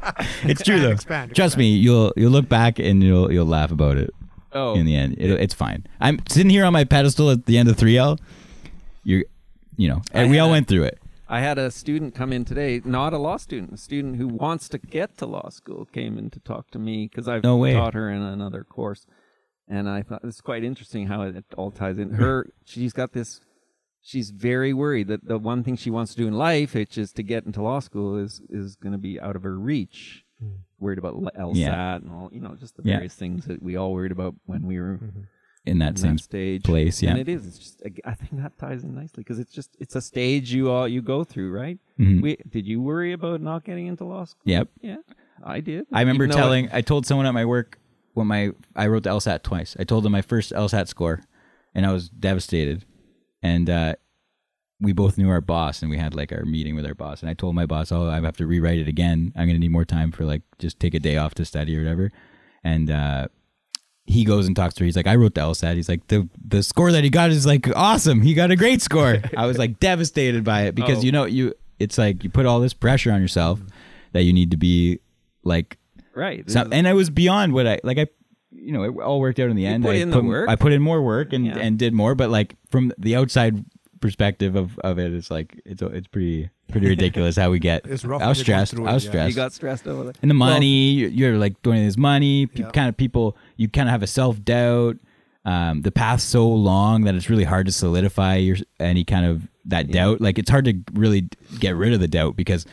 It's 0.44 0.62
true 0.64 0.80
though. 0.80 0.92
expand, 0.92 1.36
Trust 1.36 1.56
expand. 1.56 1.60
me, 1.60 1.76
you'll 1.76 2.14
you'll 2.16 2.32
look 2.32 2.48
back 2.48 2.80
and 2.80 3.04
you'll 3.04 3.32
you'll 3.34 3.46
laugh 3.48 3.72
about 3.72 3.98
it. 3.98 4.12
Oh, 4.54 4.74
In 4.76 4.86
the 4.86 4.96
end, 4.96 5.16
it, 5.20 5.30
it's 5.32 5.54
fine. 5.54 5.86
I'm 6.00 6.20
sitting 6.30 6.50
here 6.50 6.64
on 6.66 6.72
my 6.74 6.84
pedestal 6.84 7.30
at 7.32 7.46
the 7.48 7.58
end 7.58 7.68
of 7.70 7.76
3L. 7.76 8.18
You're, 9.04 9.26
you 9.76 9.90
know, 9.90 10.02
and 10.14 10.30
we 10.32 10.40
all 10.40 10.48
had- 10.48 10.52
went 10.54 10.68
through 10.68 10.84
it. 10.84 11.00
I 11.28 11.40
had 11.42 11.58
a 11.58 11.72
student 11.72 12.14
come 12.14 12.32
in 12.32 12.46
today, 12.46 12.82
not 12.86 13.14
a 13.14 13.18
law 13.18 13.38
student, 13.38 13.74
a 13.74 13.78
student 13.78 14.18
who 14.18 14.28
wants 14.28 14.70
to 14.70 14.78
get 14.78 15.18
to 15.18 15.26
law 15.26 15.50
school 15.50 15.86
came 15.86 16.18
in 16.18 16.30
to 16.32 16.40
talk 16.40 16.70
to 16.72 16.80
me 16.80 17.08
because 17.08 17.28
I've 17.28 17.44
No 17.44 17.58
way. 17.58 17.74
taught 17.74 17.94
her 17.96 18.10
in 18.10 18.22
another 18.22 18.64
course. 18.64 19.06
And 19.68 19.90
I 19.90 20.04
thought 20.04 20.22
it's 20.24 20.42
quite 20.42 20.64
interesting 20.64 21.08
how 21.08 21.24
it 21.24 21.44
all 21.58 21.72
ties 21.72 21.98
in. 21.98 22.12
Her, 22.12 22.48
she's 22.66 22.94
got 22.94 23.14
this, 23.14 23.42
she's 24.02 24.30
very 24.30 24.72
worried 24.74 25.08
that 25.08 25.26
the 25.28 25.40
one 25.40 25.64
thing 25.64 25.76
she 25.76 25.90
wants 25.90 26.12
to 26.14 26.18
do 26.22 26.28
in 26.28 26.36
life, 26.36 26.76
which 26.76 26.98
is 27.00 27.12
to 27.14 27.24
get 27.24 27.46
into 27.46 27.64
law 27.64 27.80
school, 27.80 28.18
is, 28.18 28.42
is 28.50 28.76
going 28.76 28.92
to 28.94 29.00
be 29.00 29.20
out 29.20 29.36
of 29.36 29.42
her 29.42 29.58
reach. 29.58 30.24
Hmm. 30.40 30.58
Worried 30.78 31.00
about 31.00 31.16
LSAT 31.16 31.56
Yeah. 31.56 31.96
and 31.96 32.12
all, 32.12 32.30
you 32.32 32.42
know, 32.42 32.56
just 32.56 32.78
the 32.78 32.84
Yeah. 32.86 32.98
various 32.98 33.16
things 33.16 33.46
that 33.46 33.64
we 33.64 33.76
all 33.76 33.94
worried 33.94 34.12
about 34.12 34.36
when 34.46 34.68
we 34.68 34.80
were 34.80 35.00
mm-hmm. 35.02 35.22
In 35.66 35.80
that 35.80 35.92
in 35.92 35.96
same 35.98 36.16
that 36.18 36.24
stage 36.24 36.64
place, 36.64 37.02
yeah. 37.02 37.12
and 37.12 37.20
it 37.20 37.28
is 37.28 37.46
it's 37.48 37.58
just 37.58 37.82
i 38.06 38.14
think 38.14 38.40
that 38.42 38.58
ties 38.60 38.84
in 38.84 38.94
nicely 38.94 39.24
because 39.24 39.40
it's 39.40 39.52
just 39.52 39.72
it's 39.80 39.96
a 39.96 40.02
stage 40.02 40.54
you 40.54 40.70
all 40.70 40.88
you 40.88 41.02
go 41.02 41.24
through 41.24 41.52
right 41.52 41.80
Mhm. 42.00 42.22
we 42.22 42.38
did 42.50 42.68
you 42.68 42.82
worry 42.82 43.14
about 43.14 43.42
not 43.42 43.64
getting 43.64 43.88
into 43.88 44.04
law 44.04 44.26
school 44.26 44.42
Yep. 44.46 44.68
yeah 44.82 44.98
i 45.44 45.60
did 45.62 45.88
I 45.92 46.02
remember 46.02 46.26
Even 46.26 46.30
though 46.32 46.38
it- 46.38 46.42
telling, 46.42 46.70
I 46.72 46.82
told 46.82 47.06
someone 47.06 47.26
at 47.26 47.34
my 47.34 47.46
work 47.46 47.80
when 48.14 48.28
my, 48.28 48.52
I 48.76 48.88
wrote 48.88 49.04
the 49.04 49.10
LSAT 49.10 49.44
twice. 49.44 49.76
I 49.78 49.84
told 49.84 50.04
them 50.06 50.12
my 50.14 50.22
first 50.22 50.54
LSAT 50.54 50.88
score 50.88 51.22
and 51.74 51.86
I 51.86 51.92
was 51.92 52.08
devastated. 52.08 52.86
And, 53.44 53.70
uh, 53.70 53.96
we 54.80 54.94
both 54.94 55.18
knew 55.18 55.30
our 55.30 55.42
boss 55.42 55.82
and 55.82 55.90
we 55.92 55.98
had 55.98 56.14
like 56.16 56.32
our 56.32 56.46
meeting 56.46 56.76
with 56.76 56.86
our 56.86 56.94
boss. 56.96 57.22
And 57.22 57.30
I 57.30 57.34
told 57.34 57.56
my 57.56 57.66
boss, 57.66 57.92
oh, 57.92 58.08
I 58.10 58.22
have 58.22 58.38
to 58.38 58.48
rewrite 58.48 58.80
it 58.80 58.88
again. 58.88 59.34
I'm 59.36 59.48
going 59.48 59.56
to 59.58 59.60
need 59.60 59.72
more 59.72 59.84
time 59.86 60.12
for 60.14 60.24
like 60.26 60.44
just 60.60 60.80
take 60.80 60.94
a 60.94 61.00
day 61.00 61.18
off 61.18 61.34
to 61.36 61.44
study 61.46 61.76
or 61.78 61.82
whatever. 61.82 62.12
And, 62.64 62.90
uh, 62.90 63.28
he 64.08 64.24
goes 64.24 64.46
and 64.48 64.56
talks 64.56 64.76
to 64.76 64.82
her. 64.82 64.86
He's 64.86 64.96
like, 64.96 65.08
I 65.08 65.16
wrote 65.16 65.34
the 65.36 65.42
LSAT. 65.42 65.76
He's 65.76 65.90
like, 65.90 66.06
the 66.08 66.30
the 66.48 66.62
score 66.64 66.92
that 66.92 67.04
he 67.04 67.10
got 67.10 67.32
is 67.32 67.46
like 67.46 67.68
awesome. 67.76 68.22
He 68.22 68.34
got 68.34 68.52
a 68.52 68.56
great 68.56 68.82
score. 68.82 69.18
I 69.38 69.46
was 69.48 69.58
like 69.58 69.80
devastated 69.80 70.44
by 70.44 70.64
it 70.64 70.76
because 70.76 71.00
Oh. 71.00 71.02
you 71.02 71.12
know 71.12 71.26
you 71.26 71.54
it's 71.80 71.98
like 71.98 72.24
you 72.24 72.30
put 72.30 72.46
all 72.46 72.60
this 72.60 72.74
pressure 72.74 73.12
on 73.12 73.20
yourself 73.22 73.60
that 74.14 74.24
you 74.24 74.32
need 74.34 74.52
to 74.52 74.58
be 74.58 75.00
like 75.44 75.78
right 76.14 76.50
so, 76.50 76.68
and 76.72 76.88
I 76.88 76.94
was 76.94 77.10
beyond 77.10 77.54
what 77.54 77.68
I 77.68 77.80
like. 77.84 77.98
I, 77.98 78.08
you 78.52 78.72
know, 78.72 78.84
it 78.84 78.96
all 79.02 79.20
worked 79.20 79.40
out 79.40 79.50
in 79.50 79.56
the 79.56 79.66
end. 79.66 79.84
put 79.84 79.92
I 79.96 80.00
in 80.00 80.10
the 80.12 80.22
work. 80.24 80.50
I 80.50 80.56
put 80.56 80.72
in 80.72 80.82
more 80.82 81.02
work 81.02 81.34
and 81.34 81.46
Yeah. 81.46 81.58
and 81.58 81.78
did 81.78 81.94
more, 81.94 82.16
but 82.16 82.30
like 82.30 82.56
from 82.70 82.94
the 82.98 83.16
outside 83.16 83.64
perspective 84.02 84.56
of 84.56 84.78
of 84.80 85.00
it, 85.00 85.14
it's 85.14 85.32
like 85.32 85.62
it's 85.66 85.82
it's 85.82 86.08
pretty 86.08 86.50
pretty 86.72 86.88
ridiculous 86.88 87.36
how 87.36 87.50
we 87.52 87.60
get. 87.60 87.86
It's 87.90 88.04
rough 88.06 88.22
I 88.22 88.28
was 88.28 88.38
when 88.40 88.46
you're 88.48 88.56
going 88.56 88.66
stressed. 88.66 88.72
through 88.74 88.88
I 88.88 88.92
it, 88.92 88.94
was 88.94 89.04
yeah. 89.06 89.10
stressed. 89.12 89.30
you 89.30 89.36
got 89.36 89.54
stressed 89.54 89.88
over 89.88 90.04
that 90.06 90.18
and 90.22 90.30
the 90.32 90.36
money, 90.36 90.92
you- 90.92 91.08
you're 91.08 91.38
like 91.38 91.62
doing 91.62 91.86
this 91.86 91.98
money. 91.98 92.48
Pe- 92.48 92.64
Yeah. 92.64 92.72
Kind 92.72 92.90
of 92.90 92.98
people, 92.98 93.38
you 93.58 93.68
kind 93.70 93.88
of 93.88 93.92
have 93.92 94.04
a 94.04 94.08
self 94.08 94.44
doubt. 94.44 94.98
Um, 95.46 95.82
the 95.84 95.92
path's 95.92 96.24
so 96.24 96.48
long 96.50 97.04
that 97.04 97.14
it's 97.14 97.30
really 97.30 97.44
hard 97.44 97.68
to 97.68 97.72
solidify 97.72 98.38
your 98.38 98.58
any 98.80 99.04
kind 99.04 99.26
of 99.28 99.48
that 99.66 99.92
doubt. 99.92 100.20
Like 100.20 100.40
it's 100.40 100.50
hard 100.50 100.66
to 100.66 100.74
really 100.94 101.30
get 101.60 101.76
rid 101.76 101.94
of 101.94 102.00
the 102.00 102.08
doubt 102.08 102.36
because 102.36 102.66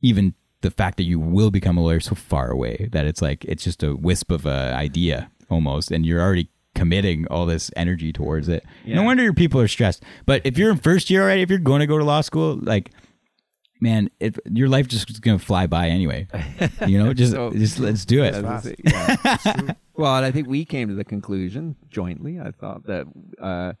even 0.00 0.34
the 0.62 0.70
fact 0.70 0.96
that 0.96 1.04
you 1.04 1.18
will 1.20 1.50
become 1.50 1.76
a 1.78 1.80
lawyer 1.82 2.00
so 2.00 2.14
far 2.14 2.50
away 2.50 2.88
that 2.92 3.06
it's 3.06 3.22
like 3.22 3.44
it's 3.44 3.62
just 3.64 3.82
a 3.84 3.94
wisp 3.94 4.30
of 4.32 4.46
a 4.46 4.74
idea 4.74 5.30
almost, 5.48 5.90
and 5.92 6.04
you're 6.06 6.20
already 6.20 6.48
committing 6.74 7.26
all 7.28 7.46
this 7.46 7.70
energy 7.76 8.12
towards 8.12 8.48
it. 8.48 8.64
No 8.86 9.02
wonder 9.02 9.22
your 9.22 9.34
people 9.34 9.60
are 9.60 9.68
stressed. 9.68 10.02
But 10.26 10.42
if 10.44 10.56
you're 10.58 10.70
in 10.70 10.78
first 10.78 11.10
year 11.10 11.22
already, 11.22 11.42
if 11.42 11.50
you're 11.50 11.58
going 11.58 11.80
to 11.80 11.86
go 11.86 11.98
to 11.98 12.04
law 12.04 12.20
school, 12.22 12.58
like 12.62 12.90
man, 13.80 14.08
it, 14.20 14.38
your 14.48 14.68
life 14.68 14.86
just 14.86 15.10
is 15.10 15.18
gonna 15.18 15.38
fly 15.40 15.66
by 15.66 15.88
anyway. 15.88 16.28
You 16.86 17.02
know, 17.02 17.12
just 17.12 17.32
So- 17.32 17.50
just 17.50 17.78
let's 17.80 18.04
do 18.04 18.22
it. 18.22 18.34
As 18.34 18.44
I 18.66 18.74
yeah. 18.84 19.72
well, 19.96 20.16
and 20.16 20.24
I 20.24 20.30
think 20.30 20.46
we 20.48 20.64
came 20.64 20.88
to 20.88 20.94
the 20.94 21.04
conclusion 21.04 21.74
jointly. 21.90 22.38
I 22.40 22.52
thought 22.52 22.86
that, 22.86 23.06
uh, 23.40 23.72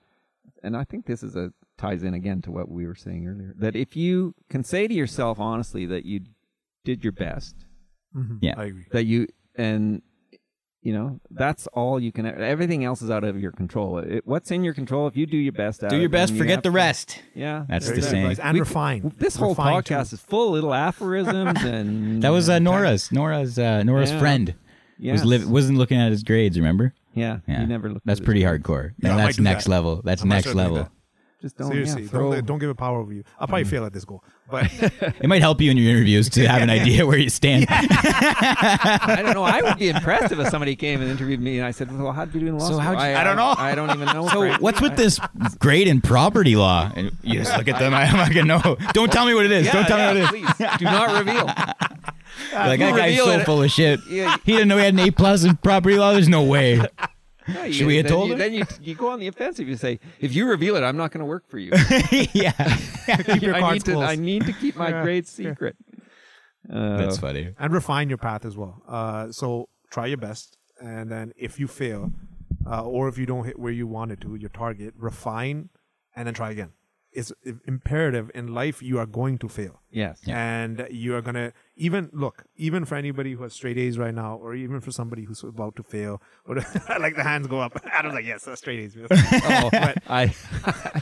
and 0.62 0.76
I 0.76 0.82
think 0.84 1.06
this 1.06 1.22
is 1.22 1.36
a 1.36 1.52
ties 1.78 2.02
in 2.02 2.14
again 2.14 2.42
to 2.42 2.50
what 2.50 2.68
we 2.68 2.84
were 2.86 2.94
saying 2.96 3.26
earlier. 3.28 3.54
That 3.58 3.76
if 3.76 3.94
you 3.96 4.34
can 4.50 4.64
say 4.64 4.88
to 4.88 4.94
yourself 4.94 5.38
honestly 5.38 5.86
that 5.86 6.04
you 6.04 6.20
did 6.84 7.04
your 7.04 7.12
best, 7.12 7.54
Yeah. 8.40 8.54
I 8.56 8.64
agree. 8.66 8.86
that 8.90 9.04
you 9.04 9.28
and 9.54 10.02
you 10.82 10.92
know 10.92 11.20
that's 11.30 11.66
all 11.68 11.98
you 12.00 12.10
can. 12.12 12.26
Everything 12.26 12.84
else 12.84 13.02
is 13.02 13.10
out 13.10 13.24
of 13.24 13.40
your 13.40 13.52
control. 13.52 13.98
It, 13.98 14.26
what's 14.26 14.50
in 14.50 14.64
your 14.64 14.74
control? 14.74 15.06
If 15.06 15.16
you 15.16 15.26
do 15.26 15.36
your 15.36 15.52
best, 15.52 15.80
Do 15.80 15.86
it, 15.86 16.00
your 16.00 16.08
best, 16.08 16.30
then 16.30 16.36
you 16.36 16.42
forget 16.42 16.56
have 16.56 16.62
the 16.64 16.68
to- 16.70 16.74
rest. 16.74 17.22
Yeah, 17.34 17.64
That's 17.68 17.88
the 17.88 17.94
that. 17.96 18.02
saying. 18.02 18.24
Advice. 18.26 18.38
And 18.44 18.54
We- 18.54 18.60
refine. 18.60 19.12
This 19.18 19.36
whole 19.36 19.50
Refine, 19.50 19.82
podcast 19.82 20.10
too. 20.10 20.14
is 20.14 20.20
full 20.20 20.48
of 20.48 20.54
little 20.54 20.74
aphorisms 20.74 21.62
and 21.64 22.22
That 22.22 22.30
was 22.30 22.48
uh, 22.48 22.58
Nora's. 22.58 23.10
Nora's 23.12 23.58
uh, 23.58 23.82
Nora's 23.84 24.10
Yeah. 24.10 24.18
friend 24.20 24.54
Yes. 24.98 25.12
was 25.20 25.24
live, 25.24 25.50
wasn't 25.50 25.78
looking 25.78 25.98
at 25.98 26.10
his 26.12 26.22
grades. 26.22 26.56
Remember? 26.58 26.94
yeah, 27.14 27.38
Yeah, 27.46 27.60
You 27.62 27.66
never 27.66 27.90
looked. 27.90 28.06
That's 28.06 28.20
at 28.20 28.24
pretty 28.26 28.42
hardcore. 28.42 28.92
Yeah, 28.98 29.10
And 29.10 29.18
that's 29.18 29.38
next 29.38 29.64
that. 29.64 29.70
level. 29.70 30.00
That's 30.04 30.22
I 30.22 30.26
might 30.26 30.34
next 30.36 30.54
level. 30.54 30.76
that. 30.76 30.90
Just 31.42 31.56
don't 31.58 31.72
Seriously, 31.72 32.02
yeah, 32.02 32.08
throw, 32.08 32.32
don't, 32.32 32.46
don't 32.46 32.58
give 32.60 32.70
it 32.70 32.76
power 32.76 33.00
over 33.00 33.12
you. 33.12 33.24
I'll 33.38 33.46
Mm. 33.46 33.50
probably 33.50 33.64
fail 33.64 33.84
at 33.84 33.92
this 33.92 34.04
goal, 34.04 34.22
but 34.48 34.72
It 35.20 35.26
might 35.26 35.42
help 35.42 35.60
you 35.60 35.72
in 35.72 35.76
your 35.76 35.90
interviews 35.90 36.28
to 36.30 36.46
have 36.46 36.62
an 36.62 36.70
idea 36.70 37.04
where 37.04 37.18
you 37.18 37.28
stand. 37.28 37.66
I 37.68 39.20
don't 39.24 39.34
know. 39.34 39.42
I 39.42 39.60
would 39.60 39.76
be 39.76 39.88
impressed 39.88 40.32
if 40.32 40.48
somebody 40.48 40.76
came 40.76 41.00
and 41.02 41.10
interviewed 41.10 41.40
me 41.40 41.58
and 41.58 41.66
I 41.66 41.72
said, 41.72 41.90
"Well, 41.98 42.12
how'd 42.12 42.32
you 42.32 42.40
do 42.40 42.46
in 42.46 42.52
law 42.58 42.60
So 42.60 42.66
school?" 42.74 42.78
how'd 42.80 42.94
you- 42.94 43.00
I, 43.02 43.20
I 43.20 43.24
don't 43.24 43.36
know. 43.36 43.54
I, 43.58 43.74
don't 43.74 43.90
even 43.90 44.06
know. 44.06 44.28
So 44.32 44.38
frankly. 44.40 44.62
what's 44.62 44.80
with 44.80 44.96
this 44.96 45.18
grade 45.58 45.88
in 45.88 46.00
property 46.00 46.54
law? 46.54 46.90
And 46.94 47.10
you 47.22 47.40
just 47.40 47.56
look 47.58 47.66
at 47.68 47.78
them. 47.80 47.92
I'm 47.92 48.16
not 48.16 48.32
gonna 48.32 48.44
know. 48.46 48.76
Don't 48.92 49.10
tell 49.12 49.26
me 49.26 49.34
what 49.34 49.44
it 49.44 49.50
is. 49.52 49.66
Yeah, 49.66 49.72
Don't 49.72 49.86
tell 49.86 49.98
yeah, 49.98 50.14
me 50.14 50.20
what 50.22 50.34
it 50.34 50.42
is. 50.42 50.54
Please 50.54 50.78
do 50.78 50.84
not 50.84 51.18
reveal. 51.18 51.46
Like 51.46 52.78
that 52.80 52.96
guy's 52.96 53.16
so 53.18 53.30
it- 53.30 53.44
full 53.44 53.62
of 53.62 53.70
shit. 53.70 53.98
Yeah. 54.08 54.36
He 54.44 54.52
didn't 54.52 54.68
know 54.68 54.76
he 54.78 54.84
had 54.84 54.94
an 54.94 55.00
A 55.00 55.10
plus 55.10 55.42
in 55.44 55.56
property 55.56 55.96
law. 55.98 56.12
There's 56.12 56.28
no 56.28 56.42
way. 56.44 56.80
No, 57.48 57.62
you- 57.64 57.72
Should 57.72 57.86
we 57.86 57.96
have 57.96 58.06
told 58.06 58.28
you, 58.28 58.32
him? 58.34 58.38
Then 58.38 58.52
you 58.54 58.64
you 58.80 58.94
go 58.94 59.08
on 59.08 59.18
the 59.20 59.26
offensive. 59.28 59.66
You 59.68 59.76
say, 59.76 59.98
"If 60.20 60.34
you 60.34 60.46
reveal 60.46 60.76
it, 60.76 60.82
I'm 60.82 60.96
not 60.96 61.10
going 61.12 61.20
to 61.20 61.26
work 61.26 61.48
for 61.48 61.58
you. 61.58 61.72
yeah, 62.32 62.52
keep 63.24 63.42
your 63.42 63.54
I 63.54 63.60
cards 63.60 63.74
need 63.74 63.84
to. 63.86 63.92
close. 63.92 64.08
I 64.08 64.16
need 64.16 64.46
to 64.46 64.52
keep 64.52 64.76
my 64.76 64.88
Yeah. 64.90 65.02
grades 65.02 65.30
secret." 65.30 65.76
Uh, 66.72 66.96
that's 66.96 67.18
funny. 67.18 67.54
and 67.58 67.72
refine 67.72 68.08
your 68.08 68.18
path 68.18 68.44
as 68.44 68.56
well. 68.56 68.82
Uh, 68.86 69.32
so 69.32 69.68
try 69.90 70.06
your 70.06 70.18
best, 70.18 70.56
and 70.80 71.10
then 71.10 71.32
if 71.36 71.58
you 71.58 71.66
fail, 71.66 72.12
uh, 72.70 72.84
or 72.84 73.08
if 73.08 73.18
you 73.18 73.26
don't 73.26 73.44
hit 73.44 73.58
where 73.58 73.72
you 73.72 73.86
wanted 73.88 74.20
to, 74.20 74.36
your 74.36 74.50
target, 74.50 74.94
refine, 74.96 75.70
and 76.14 76.26
then 76.28 76.34
try 76.34 76.50
again. 76.50 76.70
It's 77.12 77.30
imperative 77.66 78.30
in 78.34 78.54
life. 78.54 78.80
You 78.82 78.98
are 78.98 79.06
going 79.06 79.36
to 79.38 79.48
fail. 79.48 79.80
yes. 79.90 80.20
and 80.26 80.86
you 80.90 81.14
are 81.14 81.20
gonna 81.20 81.52
even 81.76 82.08
look 82.12 82.44
even 82.56 82.84
for 82.86 82.94
anybody 82.94 83.32
who 83.34 83.42
has 83.42 83.52
straight 83.52 83.76
A's 83.76 83.98
right 83.98 84.14
now, 84.14 84.36
or 84.36 84.54
even 84.54 84.80
for 84.80 84.90
somebody 84.92 85.24
who's 85.24 85.42
about 85.42 85.76
to 85.76 85.82
fail. 85.82 86.22
Or 86.46 86.54
like 87.00 87.14
the 87.16 87.22
hands 87.22 87.46
go 87.48 87.60
up. 87.60 87.76
Adam's 87.92 88.14
like, 88.14 88.24
yes, 88.24 88.48
straight 88.54 88.80
A's. 88.80 88.96
Oh, 89.10 89.70
I 90.08 90.34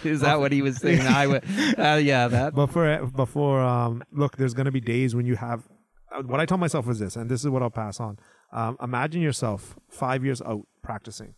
is 0.04 0.20
that 0.22 0.40
what 0.40 0.50
he 0.52 0.62
was 0.62 0.78
saying? 0.78 1.02
I 1.06 1.26
would. 1.28 1.44
Uh, 1.78 2.00
yeah, 2.02 2.26
that. 2.28 2.54
but 2.54 2.66
for 2.68 3.06
but 3.14 3.26
for 3.26 3.60
um, 3.60 4.02
look, 4.12 4.36
there's 4.36 4.54
gonna 4.54 4.72
be 4.72 4.80
days 4.80 5.14
when 5.14 5.26
you 5.26 5.36
have. 5.36 5.68
uh, 6.12 6.22
What 6.22 6.40
I 6.40 6.46
tell 6.46 6.58
myself 6.58 6.88
is 6.88 6.98
this, 6.98 7.14
and 7.16 7.30
this 7.30 7.40
is 7.44 7.50
what 7.50 7.62
I'll 7.62 7.70
pass 7.70 8.00
on. 8.00 8.18
Um, 8.52 8.76
imagine 8.82 9.22
yourself 9.22 9.76
five 9.88 10.24
years 10.24 10.42
out 10.42 10.66
practicing. 10.82 11.34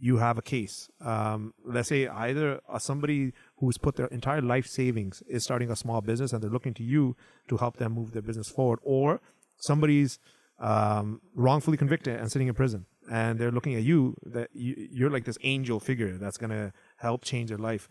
You 0.00 0.18
have 0.18 0.38
a 0.38 0.42
case. 0.42 0.88
Um, 1.00 1.54
let's 1.64 1.88
say 1.88 2.06
either 2.06 2.60
uh, 2.68 2.78
somebody 2.78 3.32
who's 3.56 3.78
put 3.78 3.96
their 3.96 4.06
entire 4.06 4.40
life 4.40 4.66
savings 4.66 5.22
is 5.26 5.42
starting 5.42 5.70
a 5.70 5.76
small 5.76 6.00
business 6.00 6.32
and 6.32 6.40
they're 6.40 6.50
looking 6.50 6.74
to 6.74 6.84
you 6.84 7.16
to 7.48 7.56
help 7.56 7.78
them 7.78 7.92
move 7.94 8.12
their 8.12 8.22
business 8.22 8.48
forward, 8.48 8.78
or 8.82 9.20
somebody's 9.56 10.20
um, 10.60 11.20
wrongfully 11.34 11.76
convicted 11.76 12.18
and 12.20 12.30
sitting 12.30 12.48
in 12.48 12.54
prison, 12.54 12.86
and 13.10 13.38
they're 13.38 13.50
looking 13.50 13.74
at 13.74 13.82
you 13.82 14.14
that 14.24 14.50
you, 14.52 14.88
you're 14.92 15.10
like 15.10 15.24
this 15.24 15.38
angel 15.42 15.80
figure 15.80 16.16
that's 16.18 16.36
gonna 16.36 16.72
help 16.98 17.24
change 17.24 17.48
their 17.48 17.58
life. 17.58 17.88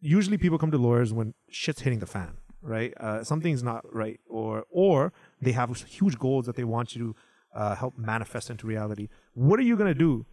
Usually, 0.00 0.38
people 0.38 0.58
come 0.58 0.72
to 0.72 0.78
lawyers 0.78 1.12
when 1.12 1.34
shit's 1.50 1.82
hitting 1.82 2.00
the 2.00 2.06
fan. 2.06 2.36
right? 2.62 2.94
Uh, 2.98 3.24
something's 3.24 3.62
not 3.62 3.84
right, 3.92 4.20
or 4.28 4.64
or 4.70 5.12
they 5.40 5.52
have 5.52 5.76
huge 5.76 6.18
goals 6.18 6.46
that 6.46 6.56
they 6.56 6.64
want 6.64 6.94
you 6.94 7.00
to 7.02 7.16
uh, 7.54 7.74
help 7.74 7.98
manifest 7.98 8.50
into 8.50 8.66
reality. 8.66 9.08
What 9.34 9.58
are 9.58 9.62
you 9.62 9.76
to 9.76 9.94
do? 9.94 10.24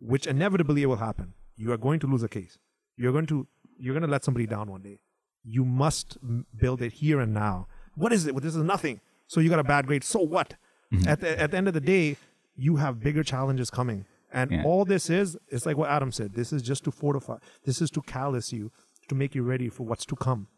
Which 0.00 0.26
inevitably 0.26 0.82
it 0.82 0.86
will 0.86 0.96
happen. 0.96 1.34
You 1.56 1.72
are 1.72 1.78
going 1.78 2.00
to 2.00 2.06
lose 2.06 2.22
a 2.22 2.28
case. 2.28 2.58
You're 2.96 3.12
going 3.12 3.26
to 3.26 3.46
you're 3.78 3.94
going 3.94 4.02
to 4.02 4.10
let 4.10 4.24
somebody 4.24 4.46
down 4.46 4.70
one 4.70 4.82
day. 4.82 5.00
You 5.44 5.64
must 5.64 6.16
build 6.56 6.82
it 6.82 6.92
here 6.94 7.20
and 7.20 7.32
now. 7.34 7.68
What 7.94 8.12
is 8.12 8.26
it? 8.26 8.34
Well, 8.34 8.40
this 8.42 8.54
is 8.56 8.62
nothing. 8.62 9.00
So 9.26 9.40
you 9.40 9.48
got 9.50 9.58
a 9.58 9.64
bad 9.64 9.86
grade. 9.86 10.04
So 10.04 10.20
what? 10.20 10.54
At 11.06 11.20
the 11.20 11.38
at 11.40 11.50
the 11.50 11.56
end 11.56 11.68
of 11.68 11.74
the 11.74 11.80
day, 11.80 12.16
you 12.56 12.76
have 12.76 13.00
bigger 13.00 13.22
challenges 13.22 13.70
coming. 13.70 14.06
And 14.32 14.50
Yeah. 14.50 14.62
all 14.64 14.84
this 14.84 15.08
is, 15.08 15.36
it's 15.48 15.64
like 15.66 15.76
what 15.76 15.88
Adam 15.88 16.10
said. 16.12 16.34
This 16.34 16.52
is 16.52 16.62
just 16.62 16.84
to 16.84 16.90
fortify. 16.90 17.38
This 17.64 17.80
is 17.80 17.90
to 17.92 18.02
callous 18.02 18.52
you, 18.52 18.70
to 19.08 19.14
make 19.14 19.34
you 19.34 19.42
ready 19.42 19.68
for 19.68 19.84
what's 19.84 20.04
to 20.06 20.16
come. 20.16 20.48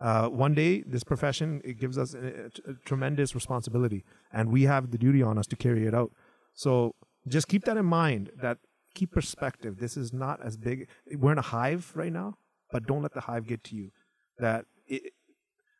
Uh, 0.00 0.28
one 0.28 0.54
day, 0.54 0.82
this 0.82 1.04
profession 1.04 1.60
it 1.64 1.78
gives 1.78 1.98
us 1.98 2.14
a, 2.14 2.18
a- 2.66 2.70
a 2.70 2.74
tremendous 2.86 3.34
responsibility, 3.34 4.04
and 4.32 4.50
we 4.50 4.62
have 4.62 4.90
the 4.90 4.98
duty 4.98 5.22
on 5.22 5.36
us 5.38 5.46
to 5.48 5.56
carry 5.56 5.86
it 5.86 5.94
out. 5.94 6.12
So 6.54 6.94
just 7.28 7.48
keep 7.48 7.64
that 7.64 7.76
in 7.76 7.84
mind. 7.86 8.30
That 8.40 8.58
keep 8.94 9.12
perspective. 9.12 9.78
This 9.78 9.96
is 9.96 10.12
not 10.12 10.40
as 10.44 10.56
big. 10.56 10.88
We're 11.12 11.32
in 11.32 11.38
a 11.38 11.42
hive 11.42 11.92
right 11.94 12.12
now, 12.12 12.38
but 12.70 12.86
don't 12.86 13.02
let 13.02 13.14
the 13.14 13.20
hive 13.20 13.46
get 13.46 13.64
to 13.64 13.76
you. 13.76 13.90
That 14.38 14.66
it, 14.86 15.12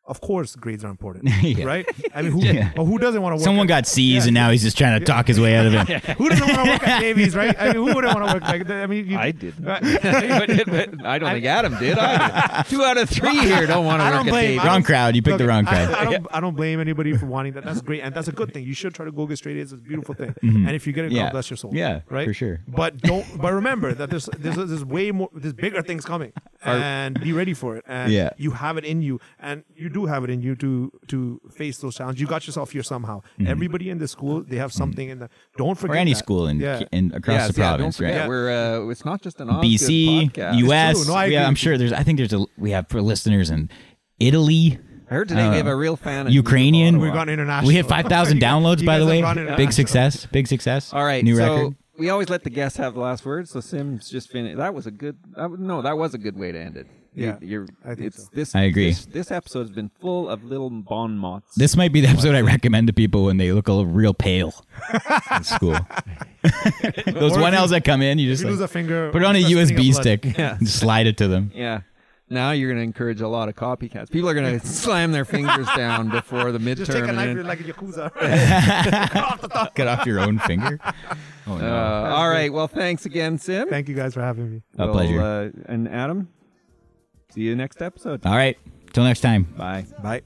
of 0.07 0.19
course, 0.19 0.55
grades 0.55 0.83
are 0.83 0.89
important, 0.89 1.29
Yeah. 1.41 1.63
right? 1.65 1.85
I 2.13 2.21
mean, 2.23 2.31
who, 2.31 2.39
Yeah. 2.43 2.71
well, 2.75 2.85
who 2.85 2.97
doesn't 2.97 3.21
want 3.21 3.33
to 3.33 3.37
work? 3.37 3.43
Someone 3.45 3.65
at- 3.67 3.69
got 3.69 3.87
C's 3.87 4.11
Yeah. 4.23 4.23
and 4.27 4.33
now 4.33 4.51
he's 4.51 4.63
just 4.63 4.77
trying 4.77 4.99
to 4.99 5.05
talk 5.05 5.27
his 5.27 5.39
way 5.39 5.55
out 5.55 5.65
of 5.67 5.73
it. 5.73 6.03
Who 6.17 6.27
doesn't 6.29 6.47
want 6.47 6.65
to 6.65 6.71
work 6.71 6.87
at 6.87 6.99
Davies, 7.01 7.35
right? 7.35 7.55
I 7.59 7.67
mean, 7.67 7.75
who 7.75 7.85
wouldn't 7.85 8.13
want 8.15 8.27
to 8.27 8.33
work 8.33 8.43
like 8.43 8.67
that? 8.67 8.83
I 8.83 8.87
mean, 8.87 9.07
you, 9.07 9.17
I 9.17 9.31
didn't. 9.31 9.63
Right. 9.65 9.81
but, 9.81 10.65
but 10.67 11.05
I 11.05 11.19
don't 11.19 11.31
think 11.31 11.45
Adam 11.45 11.77
did. 11.77 11.97
I 11.97 12.63
did. 12.63 12.69
Two 12.69 12.83
out 12.83 12.97
of 12.97 13.09
three 13.09 13.37
here 13.37 13.65
don't 13.67 13.85
want 13.85 13.99
to 14.01 14.03
I 14.05 14.09
work 14.09 14.17
don't 14.19 14.27
at 14.27 14.31
blame- 14.31 14.47
David. 14.49 14.59
I 14.61 14.65
Wrong 14.67 14.83
crowd. 14.83 15.15
You 15.15 15.21
picked 15.21 15.37
the 15.37 15.47
wrong 15.47 15.65
crowd. 15.65 15.93
I 15.93 16.03
don't. 16.05 16.27
I 16.31 16.39
don't 16.39 16.55
blame 16.55 16.79
anybody 16.79 17.15
for 17.15 17.25
wanting 17.27 17.53
that. 17.53 17.63
That's 17.63 17.81
great, 17.81 18.01
and 18.01 18.13
that's 18.13 18.27
a 18.27 18.31
good 18.31 18.53
thing. 18.53 18.65
You 18.65 18.73
should 18.73 18.93
try 18.93 19.05
to 19.05 19.11
go 19.11 19.25
get 19.27 19.37
straight 19.37 19.57
A's. 19.57 19.71
It's 19.71 19.81
a 19.81 19.83
beautiful 19.83 20.15
thing. 20.15 20.33
And 20.41 20.69
if 20.71 20.87
you 20.87 20.93
get 20.93 21.05
it, 21.05 21.07
Mm-hmm. 21.11 21.17
Yeah. 21.17 21.23
God 21.25 21.31
bless 21.33 21.49
your 21.49 21.57
soul. 21.57 21.71
Yeah, 21.73 22.01
right 22.09 22.27
for 22.27 22.33
sure. 22.33 22.61
But 22.67 22.97
don't. 23.01 23.25
But 23.41 23.53
remember 23.53 23.93
that 23.93 24.09
there's 24.09 24.27
there's 24.37 24.55
there's 24.55 24.85
way 24.85 25.11
more. 25.11 25.29
There's 25.33 25.53
bigger 25.53 25.81
things 25.81 26.05
coming, 26.05 26.31
and 26.63 27.19
be 27.19 27.33
ready 27.33 27.53
for 27.53 27.75
it. 27.77 27.83
And 27.87 28.11
Yeah. 28.11 28.29
you 28.37 28.51
have 28.51 28.77
it 28.77 28.85
in 28.85 29.01
you, 29.01 29.19
and 29.39 29.63
you 29.75 29.89
do 29.91 30.05
have 30.07 30.23
it 30.23 30.29
in 30.29 30.41
you 30.41 30.55
to 30.57 30.91
to 31.07 31.39
face 31.53 31.77
those 31.79 31.95
challenges. 31.95 32.19
You 32.21 32.27
got 32.27 32.47
yourself 32.47 32.71
here 32.71 32.83
somehow. 32.83 33.21
Everybody 33.45 33.89
in 33.89 33.97
the 33.99 34.07
school, 34.07 34.43
they 34.43 34.57
have 34.57 34.71
something 34.73 35.07
in 35.09 35.19
the. 35.19 35.29
Don't 35.57 35.77
forget 35.77 35.91
Mm-hmm. 35.91 35.97
or 35.97 36.01
any 36.01 36.13
that. 36.13 36.19
school 36.25 36.47
in, 36.47 36.59
Yeah. 36.59 36.83
in 36.91 37.11
across 37.13 37.35
Yes, 37.35 37.51
the 37.55 37.61
yeah, 37.61 37.67
province, 37.69 37.97
forget, 37.97 38.19
right? 38.21 38.27
We're 38.29 38.49
uh, 38.85 38.89
it's 38.93 39.05
not 39.05 39.21
just 39.21 39.39
an 39.41 39.49
Osgoode 39.49 39.63
BC. 40.33 40.65
US. 40.67 41.07
No, 41.07 41.13
I 41.13 41.25
yeah, 41.25 41.47
I'm 41.47 41.55
sure 41.55 41.77
there's. 41.77 41.93
I 41.93 42.03
think 42.03 42.17
there's 42.17 42.33
a. 42.33 42.45
We 42.57 42.71
have 42.71 42.87
for 42.89 43.01
listeners 43.01 43.49
in 43.49 43.69
Italy, 44.19 44.79
I 45.09 45.13
heard 45.13 45.27
today 45.29 45.45
Uh, 45.47 45.51
we 45.51 45.57
have 45.57 45.67
a 45.67 45.75
real 45.75 45.95
fan. 45.97 46.31
Ukrainian. 46.31 46.99
We've 46.99 47.13
gone 47.13 47.29
international. 47.29 47.67
we 47.67 47.73
hit 47.75 47.85
5,000 47.87 48.39
downloads, 48.47 48.85
by 48.85 48.97
the 48.99 49.05
way. 49.05 49.21
gone 49.21 49.55
Big 49.57 49.73
success. 49.73 50.25
Big 50.31 50.47
success. 50.47 50.93
All 50.93 51.03
right, 51.03 51.23
New 51.23 51.35
so 51.35 51.43
record. 51.55 51.75
we 51.97 52.09
always 52.09 52.29
let 52.29 52.43
the 52.43 52.49
guests 52.49 52.77
have 52.77 52.93
the 52.93 52.99
last 53.01 53.25
word. 53.25 53.49
So 53.49 53.59
Sims 53.59 54.09
just 54.09 54.29
finished. 54.29 54.57
That 54.57 54.73
was 54.73 54.85
a 54.87 54.91
good. 54.91 55.17
That, 55.35 55.49
no, 55.59 55.81
that 55.81 55.97
was 55.97 56.13
a 56.13 56.17
good 56.17 56.37
way 56.37 56.51
to 56.51 56.59
end 56.59 56.77
it. 56.77 56.87
Yeah, 57.13 57.37
you're, 57.41 57.67
I 57.83 57.95
think 57.95 58.07
it's 58.07 58.23
so. 58.23 58.29
this. 58.33 58.55
I 58.55 58.61
agree. 58.61 58.89
This, 58.91 59.05
this 59.05 59.31
episode 59.31 59.61
has 59.61 59.71
been 59.71 59.89
full 59.99 60.29
of 60.29 60.43
little 60.45 60.69
bon 60.69 61.17
mots. 61.17 61.53
This 61.55 61.75
might 61.75 61.91
be 61.91 61.99
the 62.01 62.07
episode 62.07 62.35
I 62.35 62.41
recommend 62.41 62.87
to 62.87 62.93
people 62.93 63.25
when 63.25 63.35
they 63.37 63.51
look 63.51 63.67
a 63.67 63.73
little 63.73 63.91
real 63.91 64.13
pale 64.13 64.53
in 65.35 65.43
school. 65.43 65.73
Those 67.05 67.33
Or 67.33 67.35
if 67.35 67.41
one 67.41 67.53
you- 67.53 67.59
Ls 67.59 67.71
that 67.71 67.83
come 67.83 68.01
in, 68.01 68.17
you 68.17 68.29
just 68.29 68.41
you 68.43 68.47
like, 68.47 68.51
lose 68.53 68.61
a 68.61 68.67
finger, 68.67 69.11
put 69.11 69.21
it 69.21 69.25
on 69.25 69.35
a 69.35 69.41
start 69.41 69.67
spitting 69.67 69.85
USB 69.85 69.89
up 69.89 69.93
blood. 69.93 70.01
stick, 70.03 70.39
and 70.39 70.69
slide 70.69 71.07
it 71.07 71.17
to 71.17 71.27
them. 71.27 71.51
yeah. 71.53 71.81
Now 72.29 72.51
you're 72.51 72.69
going 72.69 72.77
to 72.79 72.83
encourage 72.83 73.19
a 73.19 73.27
lot 73.27 73.49
of 73.49 73.57
copycats. 73.57 74.09
People 74.09 74.29
are 74.29 74.33
going 74.33 74.57
to 74.61 74.65
slam 74.65 75.11
their 75.11 75.25
fingers 75.25 75.67
down 75.75 76.07
before 76.09 76.53
the 76.53 76.59
midterm. 76.59 76.77
Just 76.77 76.91
take 76.93 77.03
a 77.03 77.07
and 77.09 77.17
knife 77.17 77.35
then- 77.35 77.45
like 77.45 77.59
a 77.59 77.63
yakuza. 77.63 78.09
Cut 79.75 79.87
off 79.87 80.05
your 80.05 80.21
own 80.21 80.39
finger. 80.39 80.79
Oh 81.45 81.57
uh, 81.57 82.13
all 82.15 82.29
right. 82.29 82.51
Well, 82.53 82.69
thanks 82.69 83.05
again, 83.05 83.37
Sim. 83.37 83.67
Thank 83.67 83.89
you 83.89 83.95
guys 83.95 84.13
for 84.13 84.21
having 84.21 84.49
me. 84.49 84.61
A 84.77 84.85
We'll, 84.85 84.93
pleasure. 84.93 85.21
Uh, 85.21 85.49
and 85.65 85.89
Adam, 85.89 86.29
See 87.31 87.41
you 87.41 87.55
next 87.55 87.81
episode. 87.81 88.25
All 88.25 88.35
right. 88.35 88.57
Till 88.93 89.03
next 89.03 89.21
time. 89.21 89.43
Bye. 89.57 89.85
Bye. 90.03 90.21